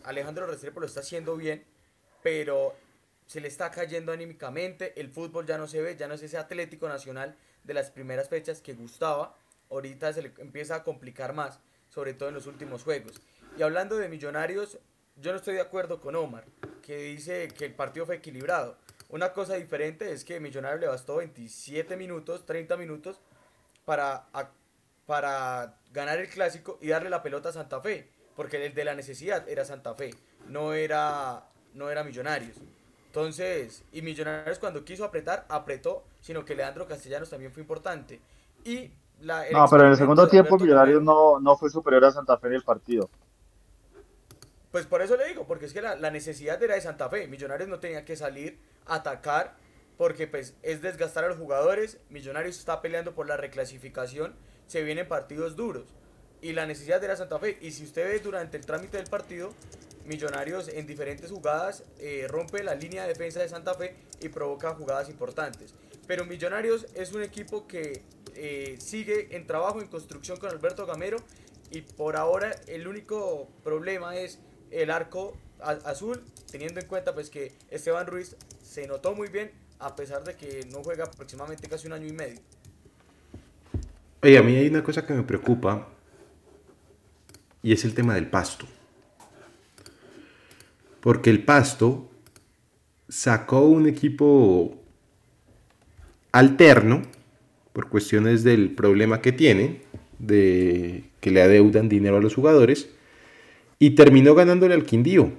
Alejandro 0.06 0.48
Restrepo 0.48 0.80
lo 0.80 0.88
está 0.88 1.02
haciendo 1.02 1.38
bien, 1.38 1.64
pero 2.24 2.74
se 3.28 3.42
le 3.42 3.48
está 3.48 3.70
cayendo 3.70 4.12
anímicamente, 4.12 5.00
el 5.00 5.12
fútbol 5.12 5.46
ya 5.46 5.60
no 5.60 5.68
se 5.68 5.80
ve, 5.80 5.96
ya 5.96 6.08
no 6.08 6.16
es 6.16 6.24
ese 6.24 6.40
Atlético 6.40 6.90
Nacional 6.90 7.38
de 7.64 7.76
las 7.76 7.92
primeras 7.92 8.28
fechas 8.28 8.60
que 8.60 8.74
gustaba, 8.74 9.38
ahorita 9.70 10.14
se 10.14 10.24
le 10.24 10.34
empieza 10.40 10.78
a 10.78 10.84
complicar 10.84 11.34
más, 11.34 11.60
sobre 11.90 12.16
todo 12.16 12.30
en 12.30 12.34
los 12.34 12.48
últimos 12.48 12.82
juegos. 12.82 13.22
Y 13.56 13.62
hablando 13.62 13.98
de 13.98 14.10
Millonarios, 14.10 14.80
yo 15.16 15.30
no 15.30 15.38
estoy 15.38 15.54
de 15.54 15.62
acuerdo 15.62 16.02
con 16.02 16.16
Omar, 16.16 16.46
que 16.82 16.98
dice 16.98 17.48
que 17.50 17.66
el 17.66 17.74
partido 17.74 18.06
fue 18.06 18.16
equilibrado. 18.18 18.78
Una 19.10 19.34
cosa 19.34 19.56
diferente 19.56 20.12
es 20.12 20.24
que 20.24 20.40
Millonarios 20.40 20.80
le 20.82 20.88
bastó 20.88 21.18
27 21.18 21.98
minutos, 21.98 22.46
30 22.46 22.78
minutos 22.78 23.20
para, 23.86 24.26
a- 24.34 24.52
para 25.06 25.76
ganar 25.94 26.20
el 26.20 26.30
clásico 26.30 26.78
y 26.82 26.90
darle 26.90 27.10
la 27.10 27.24
pelota 27.24 27.50
a 27.50 27.54
Santa 27.54 27.82
Fe, 27.82 28.10
porque 28.36 28.66
el 28.66 28.74
de 28.74 28.86
la 28.86 28.96
necesidad 28.96 29.48
era 29.50 29.66
Santa 29.66 29.94
Fe, 29.96 30.12
no 30.48 30.74
era, 30.74 31.46
no 31.74 31.90
era 31.90 32.04
Millonarios. 32.04 32.58
Entonces, 33.08 33.84
y 33.92 34.02
Millonarios 34.02 34.60
cuando 34.60 34.86
quiso 34.86 35.04
apretar, 35.04 35.46
apretó, 35.50 36.04
sino 36.22 36.46
que 36.46 36.56
Leandro 36.56 36.88
Castellanos 36.88 37.30
también 37.30 37.52
fue 37.52 37.62
importante. 37.62 38.22
Y 38.64 38.92
la, 39.20 39.46
No, 39.52 39.66
pero 39.70 39.84
en 39.84 39.90
el 39.92 39.98
segundo 39.98 40.28
tiempo 40.30 40.58
Millonarios 40.58 41.04
no, 41.04 41.40
no 41.40 41.58
fue 41.58 41.70
superior 41.70 42.06
a 42.06 42.12
Santa 42.12 42.38
Fe 42.38 42.48
en 42.48 42.54
el 42.54 42.64
partido. 42.64 43.10
Pues 44.72 44.86
por 44.86 45.02
eso 45.02 45.18
le 45.18 45.28
digo, 45.28 45.46
porque 45.46 45.66
es 45.66 45.74
que 45.74 45.82
la, 45.82 45.96
la 45.96 46.12
necesidad 46.12 46.62
era 46.64 46.76
de 46.76 46.82
Santa 46.82 47.10
Fe. 47.10 47.28
Millonarios 47.28 47.70
no 47.70 47.80
tenía 47.80 48.06
que 48.06 48.16
salir 48.16 48.58
a 48.86 48.96
atacar 48.96 49.56
porque 49.98 50.28
pues 50.28 50.56
es 50.64 50.82
desgastar 50.82 51.26
a 51.26 51.28
los 51.28 51.38
jugadores. 51.38 51.98
Millonarios 52.10 52.58
está 52.58 52.82
peleando 52.82 53.14
por 53.14 53.28
la 53.28 53.38
reclasificación. 53.38 54.34
Se 54.68 54.82
vienen 54.84 55.08
partidos 55.08 55.56
duros. 55.56 55.84
Y 56.42 56.54
la 56.54 56.66
necesidad 56.66 57.04
era 57.04 57.16
Santa 57.16 57.38
Fe. 57.38 57.58
Y 57.62 57.72
si 57.72 57.84
usted 57.84 58.06
ve 58.06 58.20
durante 58.20 58.58
el 58.58 58.66
trámite 58.66 58.98
del 58.98 59.08
partido, 59.08 59.54
Millonarios 60.06 60.68
en 60.70 60.88
diferentes 60.88 61.30
jugadas 61.30 61.84
eh, 62.00 62.26
rompe 62.28 62.64
la 62.64 62.74
línea 62.74 63.04
de 63.04 63.10
defensa 63.10 63.40
de 63.42 63.50
Santa 63.50 63.76
Fe 63.76 63.96
y 64.20 64.30
provoca 64.30 64.74
jugadas 64.74 65.10
importantes. 65.10 65.76
Pero 66.08 66.26
Millonarios 66.26 66.88
es 66.96 67.14
un 67.14 67.22
equipo 67.22 67.68
que 67.68 68.02
eh, 68.34 68.78
sigue 68.80 69.36
en 69.36 69.46
trabajo, 69.46 69.82
en 69.82 69.88
construcción 69.88 70.38
con 70.38 70.50
Alberto 70.50 70.88
Gamero. 70.88 71.18
Y 71.70 71.82
por 71.82 72.16
ahora 72.16 72.56
el 72.68 72.88
único 72.88 73.48
problema 73.64 74.18
es 74.18 74.40
el 74.72 74.90
arco 74.90 75.38
azul, 75.62 76.22
teniendo 76.52 76.80
en 76.80 76.88
cuenta 76.88 77.14
pues 77.14 77.30
que 77.30 77.52
Esteban 77.70 78.08
Ruiz 78.08 78.36
se 78.64 78.88
notó 78.88 79.14
muy 79.14 79.30
bien 79.30 79.52
a 79.80 79.96
pesar 79.96 80.24
de 80.24 80.36
que 80.36 80.66
no 80.72 80.84
juega 80.84 81.06
aproximadamente 81.06 81.68
casi 81.68 81.88
un 81.88 81.94
año 81.94 82.08
y 82.08 82.14
medio. 82.14 82.40
Oye, 84.24 84.38
a 84.38 84.44
mí 84.44 84.56
hay 84.56 84.68
una 84.68 84.84
cosa 84.84 85.06
que 85.06 85.14
me 85.14 85.24
preocupa 85.24 85.88
y 87.64 87.74
es 87.74 87.84
el 87.86 87.94
tema 87.94 88.16
del 88.16 88.28
pasto. 88.28 88.68
Porque 91.00 91.32
el 91.32 91.44
pasto 91.44 92.10
sacó 93.10 93.62
un 93.62 93.88
equipo 93.88 94.78
alterno 96.32 97.02
por 97.74 97.90
cuestiones 97.90 98.44
del 98.44 98.72
problema 98.76 99.22
que 99.22 99.32
tiene, 99.32 99.82
de 100.20 101.04
que 101.20 101.32
le 101.32 101.42
adeudan 101.42 101.90
dinero 101.90 102.18
a 102.18 102.22
los 102.22 102.36
jugadores, 102.36 102.90
y 103.82 103.96
terminó 103.96 104.36
ganándole 104.36 104.76
al 104.76 104.86
Quindío. 104.86 105.32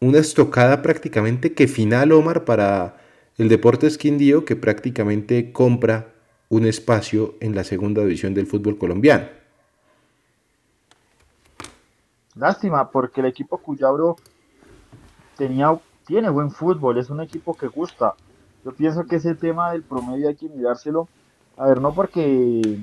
Una 0.00 0.18
estocada 0.18 0.82
prácticamente 0.82 1.54
que 1.54 1.68
final, 1.68 2.10
Omar, 2.10 2.44
para 2.44 2.96
el 3.38 3.48
Deportes 3.48 3.98
Quindío, 3.98 4.44
que 4.44 4.56
prácticamente 4.56 5.52
compra 5.52 6.12
un 6.48 6.66
espacio 6.66 7.36
en 7.38 7.54
la 7.54 7.62
segunda 7.62 8.02
división 8.02 8.34
del 8.34 8.48
fútbol 8.48 8.78
colombiano. 8.78 9.26
Lástima, 12.34 12.90
porque 12.90 13.20
el 13.20 13.28
equipo 13.28 13.58
Cuyabro 13.58 14.16
tenía, 15.36 15.78
tiene 16.04 16.30
buen 16.30 16.50
fútbol, 16.50 16.98
es 16.98 17.10
un 17.10 17.20
equipo 17.20 17.54
que 17.54 17.68
gusta. 17.68 18.14
Yo 18.64 18.72
pienso 18.72 19.06
que 19.06 19.16
ese 19.16 19.36
tema 19.36 19.70
del 19.70 19.84
promedio 19.84 20.26
hay 20.26 20.34
que 20.34 20.48
mirárselo. 20.48 21.06
A 21.56 21.68
ver, 21.68 21.80
no 21.80 21.94
porque 21.94 22.76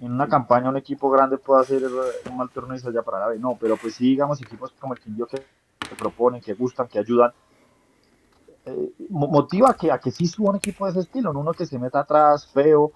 en 0.00 0.12
una 0.12 0.28
campaña 0.28 0.68
un 0.68 0.76
equipo 0.76 1.10
grande 1.10 1.38
pueda 1.38 1.62
hacer 1.62 1.82
un 2.30 2.36
mal 2.36 2.50
torneo 2.50 2.76
y 2.76 2.80
salga 2.80 3.02
para 3.02 3.20
la 3.20 3.28
B, 3.28 3.38
no, 3.38 3.56
pero 3.60 3.76
pues 3.76 3.94
sí, 3.94 4.10
digamos, 4.10 4.40
equipos 4.42 4.72
como 4.78 4.94
el 4.94 5.00
Quindío 5.00 5.26
que, 5.26 5.36
que 5.36 5.94
proponen, 5.96 6.40
que 6.40 6.54
gustan, 6.54 6.88
que 6.88 6.98
ayudan, 6.98 7.32
eh, 8.66 8.92
mo- 9.10 9.28
motiva 9.28 9.70
a 9.70 9.74
que, 9.74 9.90
a 9.92 9.98
que 9.98 10.10
sí 10.10 10.26
suba 10.26 10.50
un 10.50 10.56
equipo 10.56 10.84
de 10.84 10.92
ese 10.92 11.00
estilo, 11.00 11.32
no 11.32 11.40
uno 11.40 11.52
que 11.52 11.66
se 11.66 11.78
meta 11.78 12.00
atrás, 12.00 12.46
feo. 12.46 12.92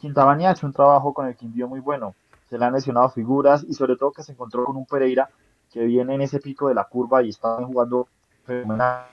Quintabani 0.00 0.46
ha 0.46 0.52
hecho 0.52 0.66
un 0.66 0.72
trabajo 0.72 1.14
con 1.14 1.26
el 1.26 1.36
Quindío 1.36 1.68
muy 1.68 1.80
bueno, 1.80 2.14
se 2.50 2.58
le 2.58 2.64
han 2.64 2.72
lesionado 2.72 3.08
figuras 3.10 3.64
y 3.68 3.74
sobre 3.74 3.96
todo 3.96 4.12
que 4.12 4.22
se 4.22 4.32
encontró 4.32 4.64
con 4.64 4.76
un 4.76 4.84
Pereira 4.86 5.30
que 5.72 5.84
viene 5.84 6.14
en 6.16 6.22
ese 6.22 6.40
pico 6.40 6.68
de 6.68 6.74
la 6.74 6.84
curva 6.84 7.22
y 7.22 7.28
está 7.30 7.56
jugando 7.64 8.08
fenomenal. 8.44 9.06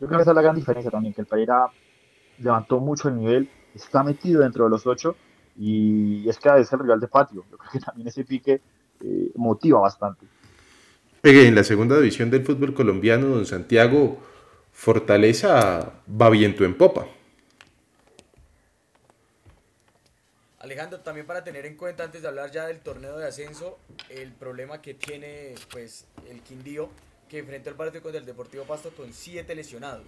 Yo 0.00 0.06
creo 0.06 0.18
que 0.18 0.22
esa 0.22 0.32
es 0.32 0.34
la 0.34 0.42
gran 0.42 0.56
diferencia 0.56 0.90
también, 0.90 1.14
que 1.14 1.20
el 1.22 1.26
Pereira 1.26 1.68
levantó 2.38 2.80
mucho 2.80 3.08
el 3.08 3.16
nivel, 3.16 3.48
está 3.74 4.02
metido 4.02 4.42
dentro 4.42 4.64
de 4.64 4.70
los 4.70 4.86
ocho 4.86 5.16
y 5.58 6.28
es 6.28 6.38
cada 6.38 6.56
vez 6.56 6.72
el 6.72 6.80
rival 6.80 7.00
de 7.00 7.08
patio. 7.08 7.44
Yo 7.50 7.56
creo 7.56 7.70
que 7.72 7.80
también 7.80 8.08
ese 8.08 8.24
pique 8.24 8.60
eh, 9.00 9.30
motiva 9.34 9.80
bastante. 9.80 10.26
en 11.22 11.54
la 11.54 11.64
segunda 11.64 11.96
división 11.96 12.30
del 12.30 12.44
fútbol 12.44 12.74
colombiano, 12.74 13.26
don 13.28 13.46
Santiago, 13.46 14.18
Fortaleza 14.72 15.92
va 16.08 16.30
viento 16.30 16.64
en 16.64 16.76
popa. 16.76 17.06
Alejandro, 20.58 21.00
también 21.00 21.26
para 21.26 21.44
tener 21.44 21.64
en 21.64 21.76
cuenta 21.76 22.04
antes 22.04 22.22
de 22.22 22.28
hablar 22.28 22.50
ya 22.50 22.66
del 22.66 22.80
torneo 22.80 23.16
de 23.16 23.26
ascenso, 23.26 23.78
el 24.10 24.32
problema 24.32 24.82
que 24.82 24.94
tiene 24.94 25.54
pues 25.70 26.06
el 26.28 26.40
Quindío, 26.40 26.90
que 27.28 27.38
enfrentó 27.38 27.70
el 27.70 27.76
partido 27.76 28.02
contra 28.02 28.20
el 28.20 28.26
Deportivo 28.26 28.64
Pasto 28.64 28.90
con 28.90 29.12
siete 29.12 29.54
lesionados. 29.54 30.06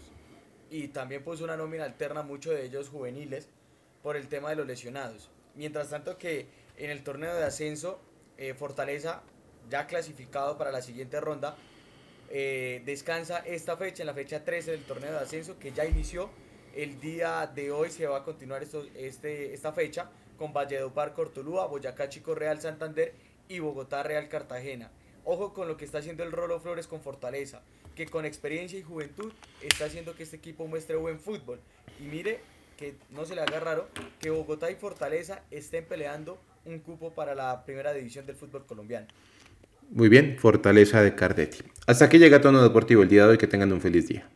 Y 0.70 0.88
también 0.88 1.22
puso 1.22 1.44
una 1.44 1.56
nómina 1.56 1.84
alterna, 1.84 2.22
muchos 2.22 2.54
de 2.54 2.66
ellos 2.66 2.88
juveniles, 2.88 3.48
por 4.02 4.16
el 4.16 4.28
tema 4.28 4.50
de 4.50 4.56
los 4.56 4.66
lesionados. 4.66 5.30
Mientras 5.58 5.90
tanto 5.90 6.16
que 6.18 6.46
en 6.76 6.88
el 6.88 7.02
torneo 7.02 7.34
de 7.34 7.42
ascenso, 7.42 8.00
eh, 8.36 8.54
Fortaleza, 8.54 9.22
ya 9.68 9.88
clasificado 9.88 10.56
para 10.56 10.70
la 10.70 10.80
siguiente 10.80 11.20
ronda, 11.20 11.56
eh, 12.30 12.80
descansa 12.86 13.38
esta 13.38 13.76
fecha, 13.76 14.04
en 14.04 14.06
la 14.06 14.14
fecha 14.14 14.44
13 14.44 14.70
del 14.70 14.84
torneo 14.84 15.10
de 15.10 15.18
ascenso, 15.18 15.58
que 15.58 15.72
ya 15.72 15.84
inició. 15.84 16.30
El 16.76 17.00
día 17.00 17.50
de 17.52 17.72
hoy 17.72 17.90
se 17.90 18.06
va 18.06 18.18
a 18.18 18.22
continuar 18.22 18.62
esto, 18.62 18.86
este, 18.94 19.52
esta 19.52 19.72
fecha 19.72 20.08
con 20.38 20.52
Valledupar, 20.52 21.12
Cortulúa, 21.12 21.66
Boyacá, 21.66 22.08
Chico 22.08 22.36
Real, 22.36 22.60
Santander 22.60 23.12
y 23.48 23.58
Bogotá, 23.58 24.04
Real 24.04 24.28
Cartagena. 24.28 24.92
Ojo 25.24 25.54
con 25.54 25.66
lo 25.66 25.76
que 25.76 25.84
está 25.84 25.98
haciendo 25.98 26.22
el 26.22 26.30
Rolo 26.30 26.60
Flores 26.60 26.86
con 26.86 27.00
Fortaleza, 27.00 27.62
que 27.96 28.06
con 28.06 28.24
experiencia 28.24 28.78
y 28.78 28.82
juventud 28.82 29.32
está 29.60 29.86
haciendo 29.86 30.14
que 30.14 30.22
este 30.22 30.36
equipo 30.36 30.68
muestre 30.68 30.94
buen 30.94 31.18
fútbol. 31.18 31.58
Y 31.98 32.04
mire 32.04 32.38
que 32.78 32.94
no 33.10 33.26
se 33.26 33.34
le 33.34 33.42
haga 33.42 33.60
raro 33.60 33.88
que 34.20 34.30
Bogotá 34.30 34.70
y 34.70 34.76
Fortaleza 34.76 35.42
estén 35.50 35.84
peleando 35.84 36.38
un 36.64 36.78
cupo 36.78 37.12
para 37.12 37.34
la 37.34 37.64
primera 37.64 37.92
división 37.92 38.24
del 38.24 38.36
fútbol 38.36 38.64
colombiano. 38.64 39.08
Muy 39.90 40.08
bien, 40.08 40.36
Fortaleza 40.38 41.02
de 41.02 41.14
Cardetti. 41.14 41.64
Hasta 41.86 42.04
aquí 42.04 42.18
llega 42.18 42.40
Tono 42.40 42.62
Deportivo 42.62 43.02
el 43.02 43.08
día 43.08 43.24
de 43.24 43.30
hoy, 43.30 43.38
que 43.38 43.46
tengan 43.46 43.72
un 43.72 43.80
feliz 43.80 44.06
día. 44.06 44.28